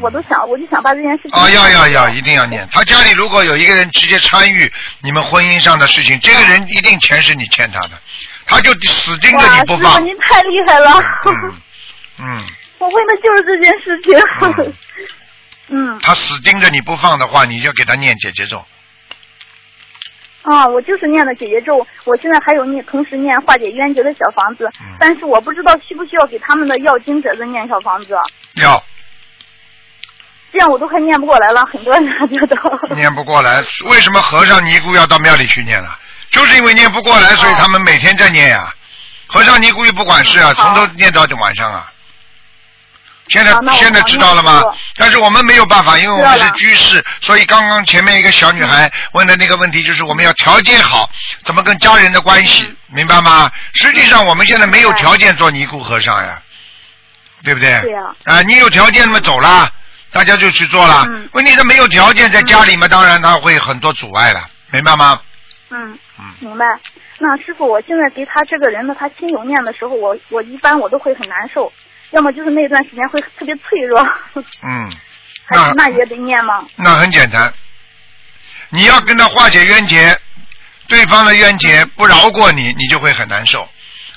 [0.00, 1.32] 我都想，我就想把这件事情。
[1.32, 2.68] 哦，要要要，一定要念。
[2.70, 4.70] 他家里如果有一个人直接参与
[5.02, 7.90] 你们婚姻上的事情，这个人一定钱是你欠他的，
[8.46, 10.04] 他就死盯着，你不放师傅。
[10.04, 10.90] 您太厉害了！
[11.24, 11.54] 嗯
[12.20, 12.44] 嗯，
[12.78, 14.18] 我为的就是这件事情。
[14.40, 14.74] 嗯
[15.70, 18.64] 嗯他死盯着你不放的话，你就给他念姐姐咒。
[20.42, 28.16] 啊，我就是念的姐姐咒，我现在还有念，同时念化解冤结的小房子，嗯但是我不知道需不需要给他们的要经者子念小房子。
[28.54, 28.82] 要
[30.52, 32.56] 这样我都快念不过来了，很多人 就都。
[32.94, 35.90] 念不过来，为什么和尚尼姑要到庙里去念呢？
[36.30, 38.72] 就是因为念不过来，所以他们每天在念呀、
[39.26, 41.90] 和尚尼姑又不管事啊，从头念到晚上啊。
[43.28, 44.62] 现在现在知道了吗？
[44.96, 51.10] 但是我们没有办法，因为我们是居士，所以刚刚前面一个小女孩问的那个问题，就是我们要条件好，
[51.44, 53.50] 怎么跟家人的关系，明白吗？
[53.74, 56.40] 实际上我们现在没有条件做尼姑和尚呀，
[57.44, 57.78] 对不对？
[57.82, 59.70] 对呀啊，你有条件那么走了，
[60.10, 61.04] 大家就去做了。
[61.08, 65.20] 嗯问题是没有条件，在家里面当然他会很多阻碍了，明白吗？
[65.70, 66.64] 嗯，嗯，明白。
[67.18, 71.70] 那师傅，我现在给他这个人呢，他亲友念的时候，我我一般我都会很难受，
[72.10, 74.00] 要么就是那段时间会特别脆弱，
[74.62, 74.90] 嗯，
[75.44, 76.64] 还那也得念吗？
[76.76, 77.52] 那很简单，
[78.70, 80.18] 你要跟他化解冤结，
[80.88, 83.68] 对方的冤结不饶过你，你就会很难受。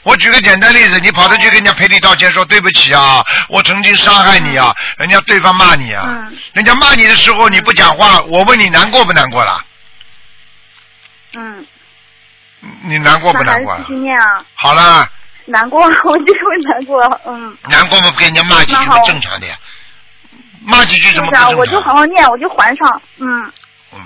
[0.03, 9.63] 我举个简单例子，你跑着去跟人家赔礼道歉，说对不起啊，我曾经伤害你啊，人家对方骂你啊，嗯人家骂你的时候你不讲话，我问你难过不难过啦？
[11.37, 11.65] 嗯，
[12.83, 13.83] 你难过不难过继？
[13.87, 14.43] 续念啊。
[14.55, 15.07] 好了，
[15.45, 17.57] 难过， 我就会难过，嗯。
[17.69, 19.55] 难过嘛，被人家骂几句不正常的呀？
[20.63, 21.81] 骂几句怎么不就是啊，我就？
[21.81, 23.51] 好好念，我就还上，嗯，
[23.93, 23.99] 嗯，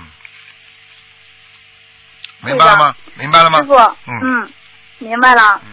[2.41, 2.95] 明白了吗？
[3.15, 3.65] 明白了吗师？
[3.65, 4.53] 傅，嗯嗯，
[4.99, 5.59] 明白了。
[5.65, 5.71] 嗯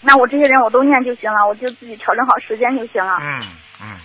[0.00, 3.18] 那我这些人我都念就行了，我就自己调整好时间就行了。
[3.20, 3.42] 嗯
[3.82, 3.96] 嗯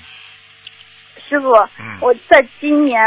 [1.29, 2.99] 师傅，嗯我在今年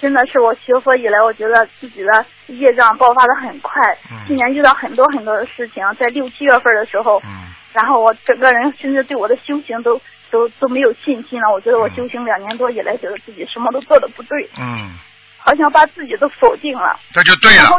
[0.00, 3.72] 真的是我学佛以来，我觉得自己的业障爆发的很快。
[4.10, 10.00] 嗯今年遇到很多很多的事情，在六七月份的时候，嗯然后我整个人甚至对我的修行都
[10.30, 11.50] 都都没有信心了。
[11.52, 14.98] 我觉得我嗯修行两年多以来，觉得自己什么都做的不对，嗯，
[15.42, 16.98] 好像把自己都否定了。
[17.12, 17.70] 这就对了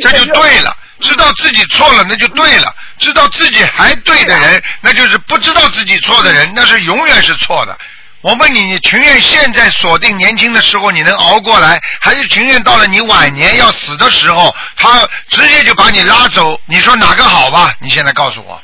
[0.00, 0.74] 这就对了。
[1.00, 7.78] 知道自己错了，那就对了；知道自己还对的人，那就是不知道自己错的人，那是永远是错的。
[8.20, 16.60] 我问你，你情愿现在锁定年轻的时候你能熬过来，还是情愿到了你晚年要死的时候，他直接就把你拉走？
[16.66, 17.72] 你说哪个好吧？
[17.78, 18.60] 你现在告诉我。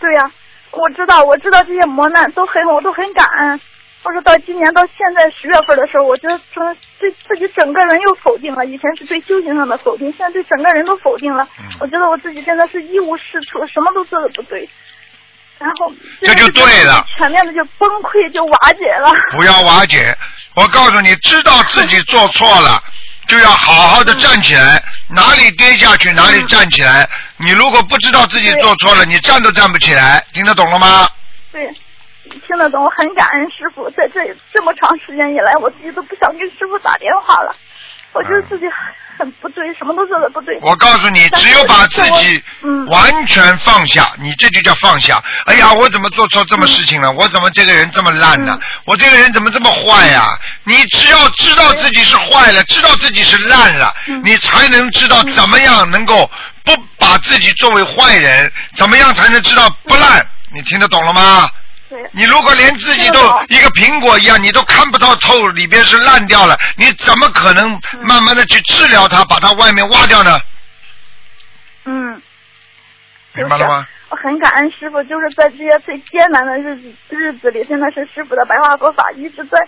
[0.00, 0.30] 对呀、
[0.70, 3.60] 我知道，我知道这些磨难都很，我都很感恩。
[4.06, 8.64] 我说到今年到现在十月份的时候，我觉得整对自己整个人又否定了。
[8.64, 11.42] 以前是对修行上的否定，现在对整个人都否定了。
[11.58, 14.68] 嗯我觉得我自己真的是一无是处，什么都做的不对。
[15.58, 15.92] 然后
[16.22, 19.10] 这就对了，全面的就崩溃，就瓦解了。
[19.32, 20.16] 不要瓦解。
[20.54, 22.80] 我告诉你，知道自己做错了，
[23.26, 27.08] 就要好好的站起来，哪里跌下去哪里站起来。
[27.38, 31.08] 你如果不知道自己做错了，你站都站不起来，听得懂了吗？
[31.50, 31.74] 对，
[32.46, 37.54] 听得懂，我很感恩师傅，在这这么长时间以来，我自己都不想跟师傅打电话了。
[38.12, 38.64] 我觉得自己
[39.18, 40.58] 很不对，什么都做的不对。
[40.62, 45.22] 我告诉你，只有把自己嗯完全放下，你这就叫放下。
[45.44, 47.12] 哎呀，我怎么做错这么事情了？
[47.12, 48.58] 我怎么这个人这么烂呢？
[48.58, 50.28] 嗯我这个人怎么这么坏呀？
[50.64, 56.30] 你只要知道自己是坏了，知道自己是烂了，嗯你才能知道怎么样能够
[56.64, 60.26] 不把自己作为坏人，怎么样才能知道不烂？
[60.54, 61.50] 你听得懂了吗？
[61.88, 70.40] 对，你如果连自己都一个苹果一样，你都看不到透，里边是烂掉了，你怎么可能慢慢的去治疗它，把它外面挖掉呢？
[71.84, 72.20] 嗯。
[73.34, 73.86] 明白了吗？
[74.08, 79.58] 我很感恩师傅，就是在这些最艰难的日子日子里，真的是师傅的白话佛法一直在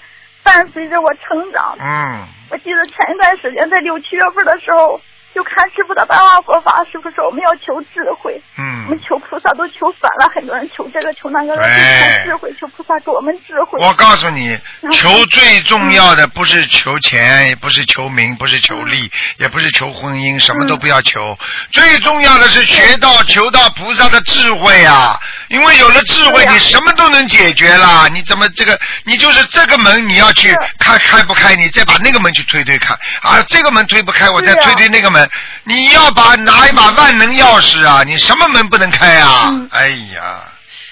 [0.42, 1.76] 伴随着我成长。
[1.78, 4.98] 嗯，我记得前一段时间在六七月份的时候，
[5.34, 13.78] 就看师傅的白话佛法，师傅说我们要求智慧，嗯我嗯们，求菩萨都求反了，很多人求这个求那个，对求智慧，求菩萨给我们智慧。
[13.82, 14.58] 我告诉你，
[14.92, 21.36] 求最重要的不是求钱，也不是求名，不是求利，也不是求婚姻，什么都不要求。
[21.70, 25.18] 最重要的是学到求到菩萨的智慧啊！
[25.48, 28.08] 因为有了智慧，你什么都能解决了。
[28.08, 28.78] 你怎么这个？
[29.04, 33.42] 你就是这个门你要去开开不开，你再把那个门去推推看啊！
[33.48, 35.27] 这个门推不开，我再推推那个门。
[35.64, 38.02] 你要把拿一把万能钥匙啊！
[38.04, 39.46] 你什么门不能开啊？
[39.50, 40.42] 嗯哎呀，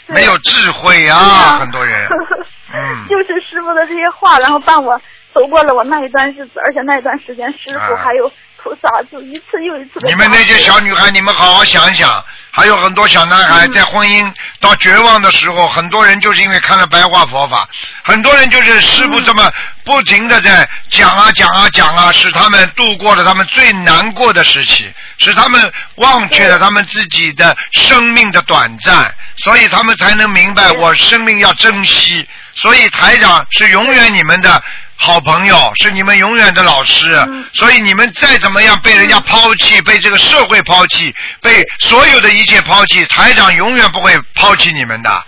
[0.07, 2.09] 没有智慧对啊，很多人。
[2.75, 5.01] 嗯就是师傅的这些话，然后伴我
[5.33, 8.31] 走过了我那一段日子，而且那一段时间，师傅啊还有
[8.67, 10.09] 菩萨就一次又一次的。
[10.09, 17.69] 你们那些小女孩，你们好好想想，还有很多小男孩嗯在婚姻到绝望的时候，很多人就是因为看了白话佛法，
[18.03, 19.53] 很多人就是师傅这么
[19.85, 32.27] 不停的在讲啊讲啊讲啊，使他们度过了他们最难过的时期，使他们忘却了他们自己的生命的短暂，所以他们才能明白我生命要珍惜。
[32.57, 34.63] 所以台长是永远你们的
[34.97, 37.13] 好朋友，是你们永远的老师。
[37.29, 45.25] 嗯所以你们再怎么样被人家抛弃，被这个社会抛弃，被所有的一切抛弃，台长永远不会抛弃你们的。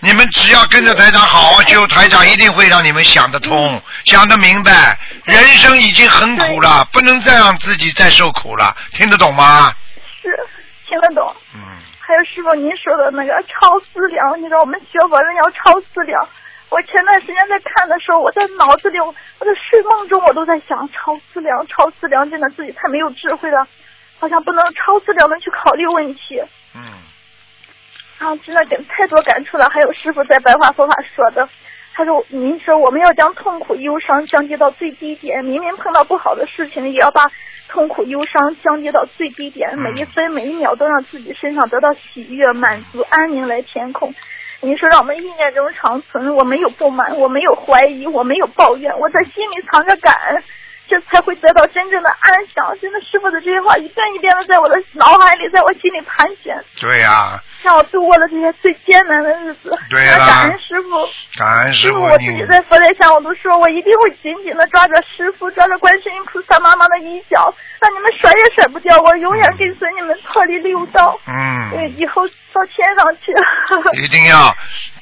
[0.00, 4.98] 你们只要跟着台长好好修，台长一定会让你们想得通、想得明白。
[5.24, 9.72] 人生已经很苦了，不能再让自己再受苦了，听得懂吗？
[10.22, 10.28] 是
[10.86, 11.34] 听得懂。
[11.54, 11.60] 嗯，
[11.98, 16.28] 还有师傅您说的那个超思量，你知道我们学佛人要超思量。
[16.70, 23.66] 我前段时间在看的时候，我在脑子里，我在睡梦中我都在想超思量，超思量，真的自己太没有智慧了，
[24.18, 26.40] 好像不能超思量的去考虑问题。
[26.74, 26.82] 嗯，
[28.18, 29.68] 啊，真的感太多感触了。
[29.68, 31.48] 还有师傅在白话佛法说的，
[31.92, 37.26] 他说您说我们要将痛苦忧伤降低到最低点，明明碰到不好的事情，也要把
[37.68, 44.14] 痛苦忧伤降低到最低点，每一分每一秒都让自己身上得到喜悦、满足、安宁来填空。
[44.62, 50.42] 你说让我们意念中长存，我没有不满，我没有怀疑，我没有抱怨，我在心里藏着感恩，
[50.86, 52.76] 这才会得到真正的安详。
[52.80, 59.76] 真的，师傅的这些话一遍一遍的在我的脑海里，在我心里盘旋，对呀、让我度过了这些最艰难的日子。
[59.90, 61.08] 对啦感恩师傅。
[61.38, 71.18] 感恩师傅师傅，我自己在佛台上，我都说我一定会紧紧的抓着师傅，抓着观世音菩萨妈妈的衣角，让你们甩也甩不掉，我永远跟随你们脱离六道。
[71.26, 71.70] 嗯。
[71.70, 73.32] 对，以后到天上去。
[74.02, 74.54] 一定要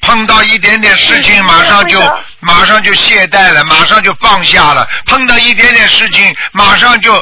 [0.02, 1.98] 碰到一点点事情，嗯马上就
[2.40, 4.86] 马上就懈怠了，马上就放下了。
[5.06, 7.12] 碰到一点点事情，马上就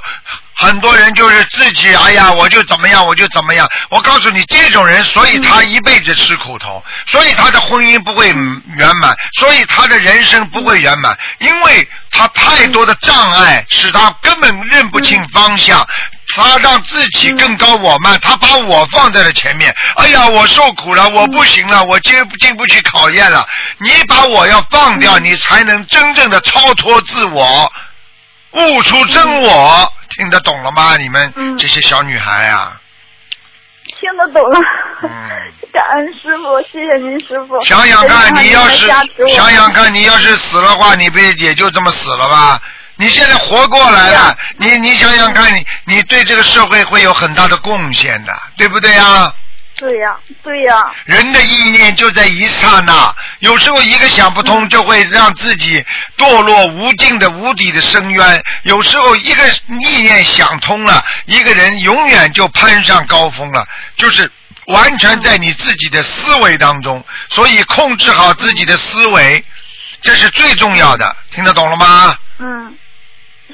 [0.58, 3.68] 很多人就是自己，哎呀，我就怎么样，我就怎么样。
[3.90, 15.86] 我告诉你，这种人，所以他一辈子吃苦头，所以他的婚姻不会圆满，所以他的人生不会圆满，因为他太多的障碍，使他根本认不清方向。
[16.34, 19.74] 他让自己更高我慢，他把我放在了前面。
[19.94, 23.46] 哎呀，我受苦了，我不行了，我经经不起考验了。
[23.78, 27.72] 你把我要放掉，你才能真正的超脱自我，
[28.52, 29.92] 悟出真我。
[30.16, 30.96] 听得懂了吗？
[30.96, 32.80] 你们嗯这些小女孩啊，
[34.00, 34.58] 听得懂了。
[35.02, 35.10] 嗯
[35.72, 37.60] 感恩师傅，谢谢您师傅。
[37.62, 38.86] 想想看，你要是
[39.34, 42.58] 想想看，你要是死了话，你不也就这么死了吧？
[42.98, 49.34] 你现在活过来了你你想想看，你你对这个社会会有很大的贡献的，对不对啊？
[49.78, 55.84] 对呀，对呀，人的意念就在一刹那，有时候一个想不通，就会让自己
[56.16, 63.66] 堕落无尽的无底的深渊；有时候一个意念想通了，一个人永远就攀上高峰了，
[63.96, 64.30] 就是
[64.68, 67.04] 完全在你自己的思维当中。
[67.28, 69.44] 所以控制好自己的思维，
[70.00, 71.14] 这是最重要的。
[71.30, 72.16] 听得懂了吗？
[72.38, 72.74] 嗯，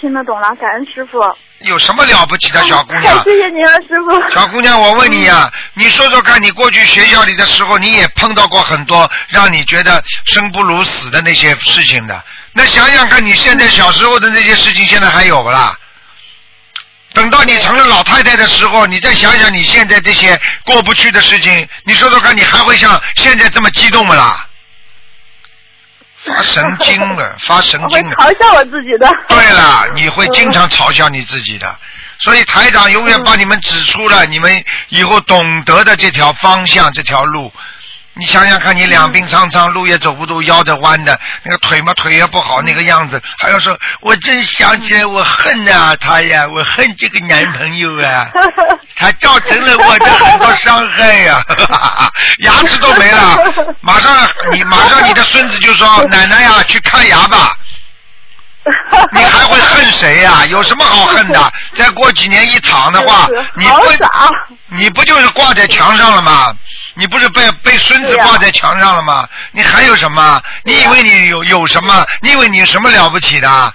[0.00, 1.18] 听得懂了，感恩师傅。
[1.64, 3.16] 有什么了不起的小姑娘？
[3.24, 4.34] 谢谢您啊，师傅。
[4.34, 12.22] 小姑娘，我问你呀、你说说看，你过去学校里的时候，你也碰到过很多让你觉得生不如死的那些事情的。
[12.52, 15.74] 那想想看，你现在小时候的那些事情，现在还有不啦？
[17.14, 24.46] 等到你成了老太太的时候，你再想想你现在这些过不去的事情，你说说看，你还会像现在这么激动不啦？
[26.24, 28.16] 发神经了， 发神经了。
[28.16, 29.10] 嘲笑我自己的。
[29.28, 31.78] 对了，你会经常嘲笑你自己的，
[32.20, 37.52] 所以台长永远把你们指出了你们以后懂得的这条方向，这条路。
[38.14, 48.28] 你想想看，你两鬓苍苍，路也走不动，腰的弯的，那个腿嘛腿也不好，那个样子，还要说，我真想起来，我恨啊他呀，我恨这个男朋友啊，
[48.96, 51.42] 他造成了我的很多伤害呀、
[52.40, 54.14] 牙齿都没了，马上
[54.52, 57.56] 你马上你的孙子就说，奶奶呀，去看牙吧。
[59.12, 61.52] 你还会恨谁呀、 有什么好恨的？
[61.74, 63.86] 再过几年一躺的话，你不
[64.68, 66.54] 你不就是挂在墙上了吗？
[66.94, 69.28] 你不是被被孙子挂在墙上了吗？
[69.52, 70.40] 你还有什么？
[70.64, 72.06] 你以为你有有什么？
[72.20, 73.74] 你以为你有什么了不起的？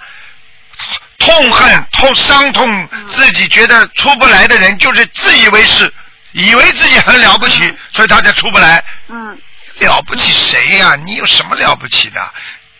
[1.20, 5.92] 痛恨、痛伤痛，自己觉得出不来的人，就是自以为是，
[6.32, 8.84] 以为自己很了不起，所以他才出不来。
[9.10, 9.38] 嗯，
[9.80, 12.22] 了不起谁呀、你有什么了不起的？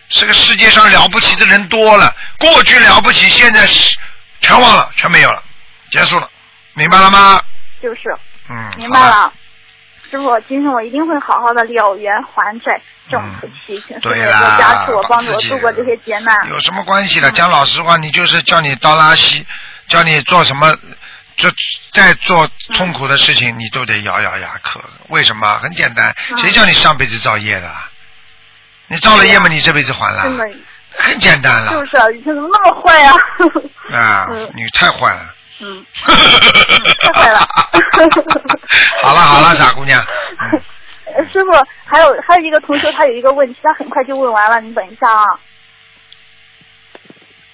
[0.10, 3.98] 这个世界上了不起的人多了，过去了不起，现在是
[4.42, 5.44] 全忘了，全没有了，
[5.92, 6.30] 结束了，
[6.74, 7.42] 明白了吗？
[7.82, 8.02] 就是
[8.50, 9.00] 嗯，明白。
[9.00, 9.34] 了。
[10.10, 12.82] 师傅，今天我一定会好好的了缘还债，
[13.12, 16.48] 挣菩提，请师傅加持我，帮助我度过这些劫难。
[16.50, 17.30] 有什么关系的？
[17.34, 19.44] 讲老实话，你就是叫你倒垃圾，
[19.90, 20.74] 叫你做什么，
[21.36, 21.50] 就
[21.92, 24.82] 再做痛苦的事情，你都得咬咬牙克。
[25.10, 25.60] 为什么？
[25.60, 27.70] 很简单，嗯谁叫你上辈子造业的？
[28.88, 30.24] 你造了业嘛，你这辈子还了？
[30.24, 30.46] 真的，
[30.98, 31.72] 很简单了。
[31.72, 33.14] 就是啊，你怎么那么坏呀、
[33.98, 34.52] 啊 嗯！
[34.56, 35.22] 你太坏了。
[35.60, 36.14] 嗯，太
[37.14, 37.40] 坏了
[39.02, 40.00] 好了好了，傻姑娘，
[41.34, 41.52] 师傅，
[41.86, 45.24] 还有还有一个同学，他有一个问题，他很快就问完了，你等一下啊。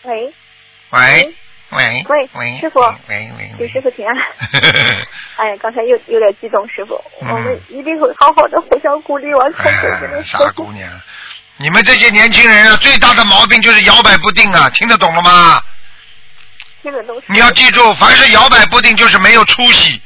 [0.03, 0.33] 喂，
[0.91, 1.33] 喂
[1.75, 4.15] 喂喂喂，师傅喂喂喂，给师傅请安。
[5.37, 10.89] 哎呀，刚才又有点激动，师傅，嗯我们一定会好好的互相鼓励往前走，真哎，的是傻姑娘，
[11.57, 15.61] 你们这些年轻人啊，最大的毛病就是摇摆不定啊，听得懂了吗？
[16.81, 17.21] 听得懂。
[17.27, 20.01] 你要记住，凡是摇摆不定，就是没有出息。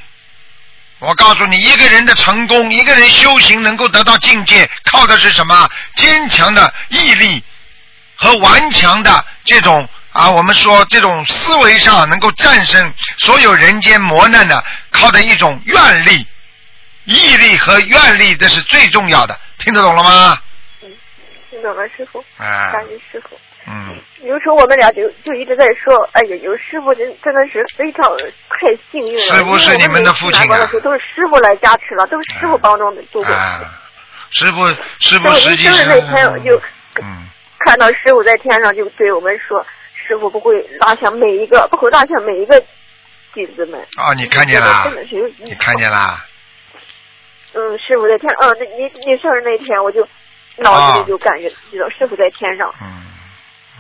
[1.00, 5.70] 我告诉你，一个人的成功，一个人修行能够得到境界，靠的是什么？
[5.96, 7.44] 坚强的毅力
[8.16, 9.88] 和顽强的这种
[10.18, 16.26] 啊，我们说这种思维上能够战胜所有人间磨难的，靠的一种愿力、
[17.06, 19.40] 毅力和愿力，这是最重要的。
[19.60, 20.42] 听得懂了吗？
[20.82, 20.90] 嗯
[21.52, 23.40] 听懂了，师傅，啊，感谢师傅。
[23.68, 28.04] 嗯，有时候我们俩就就一直在说，哎呀，有师傅真真的是非常
[28.50, 29.36] 太幸运了。
[29.36, 33.36] 师傅是你们的父亲啊都是师傅来加持了，都是师傅帮助我们度过。
[33.36, 33.60] 啊，
[34.32, 35.74] 师傅，师傅师傅实际上。
[35.74, 36.60] 就是那天我就
[37.04, 37.30] 嗯。
[37.66, 39.66] 看到师傅在天上，就对我们说，
[40.08, 42.64] 师傅不会拉下每一个，不会拉下每一个
[43.34, 43.80] 弟子们。
[43.98, 44.96] 哦，你看见啦真？
[44.96, 46.26] 的是有你看见啦？
[47.54, 50.08] 嗯，师傅在天，嗯，那您您生日那天，我就
[50.58, 53.04] 脑子里就感觉知道师傅在天上，嗯，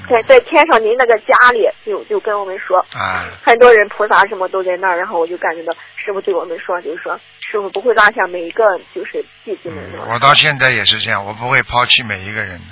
[0.09, 7.19] 在在天上您那个家里就就跟我们说，啊，很多人菩萨什么都在那儿，然后我就感觉到师傅对我们说，就是说
[7.49, 8.65] 师傅不会落下每一个
[8.95, 9.77] 就是弟子们。
[9.93, 12.65] 嗯我到现在也是这样，我不会抛弃每一个人的，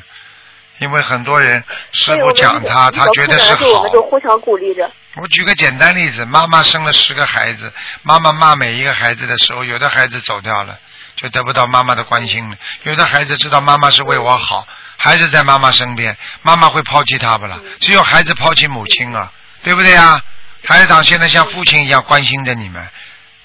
[0.79, 3.91] 因为很多人师傅讲他，他觉得是好们。
[3.91, 4.89] 都互相鼓励着。
[5.15, 7.71] 我举个简单例子，妈妈生了十个孩子，
[8.03, 10.77] 妈妈骂每一个孩子的时候，有的孩子走掉了，
[11.15, 14.67] 就得不到妈妈的关心了；有的孩子知道妈妈是为我好，
[14.97, 17.57] 还是在妈妈身边，妈妈会抛弃他不啦？
[17.79, 19.31] 只有孩子抛弃母亲啊，
[19.63, 20.21] 对不对啊？
[20.63, 22.85] 台长现在像父亲一样关心着你们，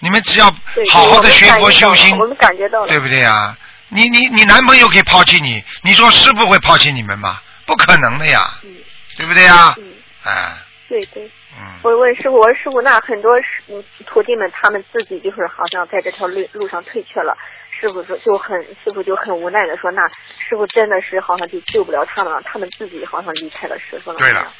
[0.00, 0.46] 你们只要，
[0.90, 2.88] 好好的学佛修心，我们感觉到了。
[2.88, 3.54] 对不对呀？
[3.90, 7.40] 你你你男朋友可以抛弃你，你说师傅会抛弃你们吗？
[7.66, 8.76] 不可能的呀，嗯
[9.18, 9.74] 对不对呀？
[9.78, 9.92] 嗯，
[10.24, 10.56] 哎，
[10.88, 11.30] 对对。
[11.58, 17.36] 嗯，我问师傅，我说师傅，那很多师嗯徒弟们他们自己就是好像在这条路路上退却了。
[17.70, 20.06] 师傅说就很，师傅就很无奈的说，那
[20.38, 24.18] 师傅真的是好像就救不了他们了，他们自己好像离开了师傅了。
[24.18, 24.52] 对了，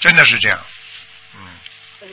[0.00, 0.58] 真的是这样。
[1.34, 1.40] 嗯，
[2.02, 2.08] 嗯，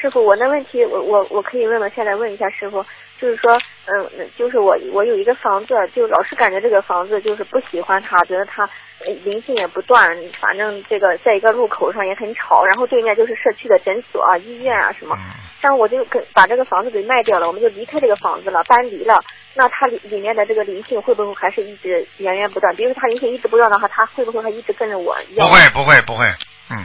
[0.00, 2.84] 师傅，我那问题，我我我可以问问，现在问一下师傅，
[3.20, 8.64] 就是说，嗯，就是我我有一个房子，就老是感觉这个房子就是不喜欢它，觉得它
[9.04, 15.22] 呃灵性也不断，反正这个在一个路口上也很吵，然后对面就是社区的诊所啊、医院啊什么，嗯，
[15.60, 19.18] 然后我就跟把这个房子给卖掉了，我们就离开这个房子了，搬离了。
[19.54, 22.76] 那它里里面的这个灵性会不会还是一直源源不断？
[22.76, 25.16] 比如说它灵性一直不断的话，它会不会还一直跟着我？
[25.34, 26.26] 不会不会不会，
[26.70, 26.84] 嗯，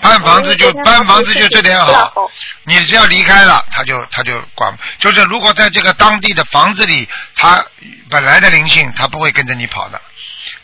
[0.00, 2.30] 搬房子就搬房子就这点好，好。
[2.64, 7.64] 你只要离开了，他就他就管，就是如果在这个当地的房子里，他
[8.10, 10.00] 本来的灵性他不会跟着你跑的，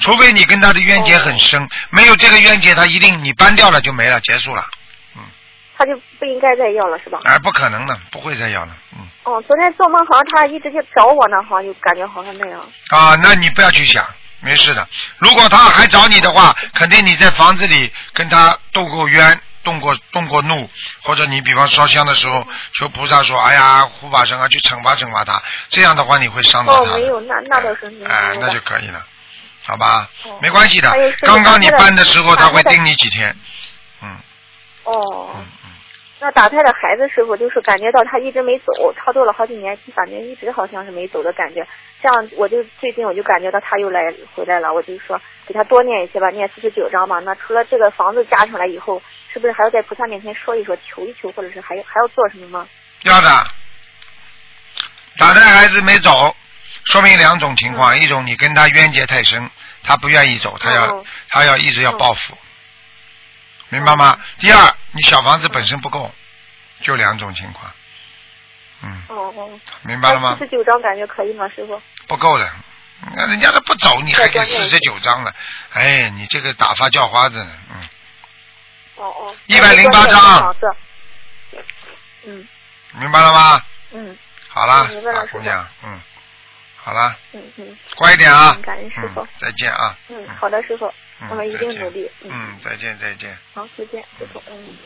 [0.00, 4.64] 除非你跟他的冤结很深，没有这个冤结，他一定你搬掉了就没了，结束了，
[5.16, 5.22] 嗯
[5.76, 7.18] 他就不应该再要了，是吧？
[7.24, 9.08] 哎，不可能的，不会再要了，嗯。
[9.24, 12.60] 哦，昨天做梦好像他一直就找我呢，好像就感觉好像那样。
[12.90, 14.04] 啊，那你不要去想，
[14.43, 14.86] 没事的。
[15.18, 20.68] 如果他还找你的话，肯定你在房子里跟他斗过冤、动过动过怒，
[21.03, 25.40] 或者你比方烧香的时候求菩萨说：“哎呀，护法神啊，去惩罚惩罚他。”
[25.70, 26.99] 这样的话你会伤到哦，他哦。
[26.99, 28.11] 没有，那那倒是没有。
[28.11, 29.05] 哎，那就可以了，
[29.64, 30.11] 好吧？
[30.24, 30.93] 哦没关系的。
[31.20, 33.34] 刚刚你搬的时候，他会盯你几天。
[34.03, 34.16] 嗯
[34.84, 35.70] 哦嗯，嗯，
[36.18, 41.64] 那打胎的孩子师傅就是感觉到他一直没走，超度了好几年，反正一直好像是没走的感觉。
[42.03, 47.20] 这样我就最近我就感觉到他又来回来了，我就说给他多念一些吧，念四十九章吧。
[47.20, 49.00] 那除了这个房子加上来以后，
[49.32, 52.68] 是不是还要在菩萨面前说一说，求一求，或者是还要还要做什么吗？
[53.03, 53.28] 要的。
[55.18, 56.34] 打胎孩子没走，
[56.86, 59.48] 说明两种情况：一种你跟他冤结太深，
[59.84, 62.36] 他不愿意走，他要、哦他要一直要报复，
[63.68, 64.18] 明白吗？
[64.40, 66.11] 第二，你小房子本身不够，
[66.82, 67.70] 就两种情况。
[68.82, 70.36] 嗯，哦哦，明白了吗？
[70.38, 70.44] 四？
[70.44, 71.80] 十九张感觉可以吗，师傅？
[72.06, 72.50] 不够的，
[73.16, 75.34] 那人家都不走，你还给四十九张了，
[75.72, 77.88] 哎，你这个打发叫花子呢，嗯，
[78.96, 80.76] 哦哦，108章房子。
[82.24, 82.46] 嗯。
[82.98, 83.60] 明白了吗？
[83.92, 84.16] 嗯。
[84.48, 86.00] 好啦，明白了大姑娘，嗯，
[86.76, 87.78] 好啦，嗯嗯。
[87.96, 88.54] 乖一点啊。
[88.56, 89.22] 嗯，感恩师傅。
[89.22, 90.86] 嗯，再见啊，嗯，好的，师傅，
[91.20, 92.10] 嗯我们一定努力。
[92.22, 93.36] 嗯，再见再见。
[93.54, 94.76] 好，再见，师傅，嗯。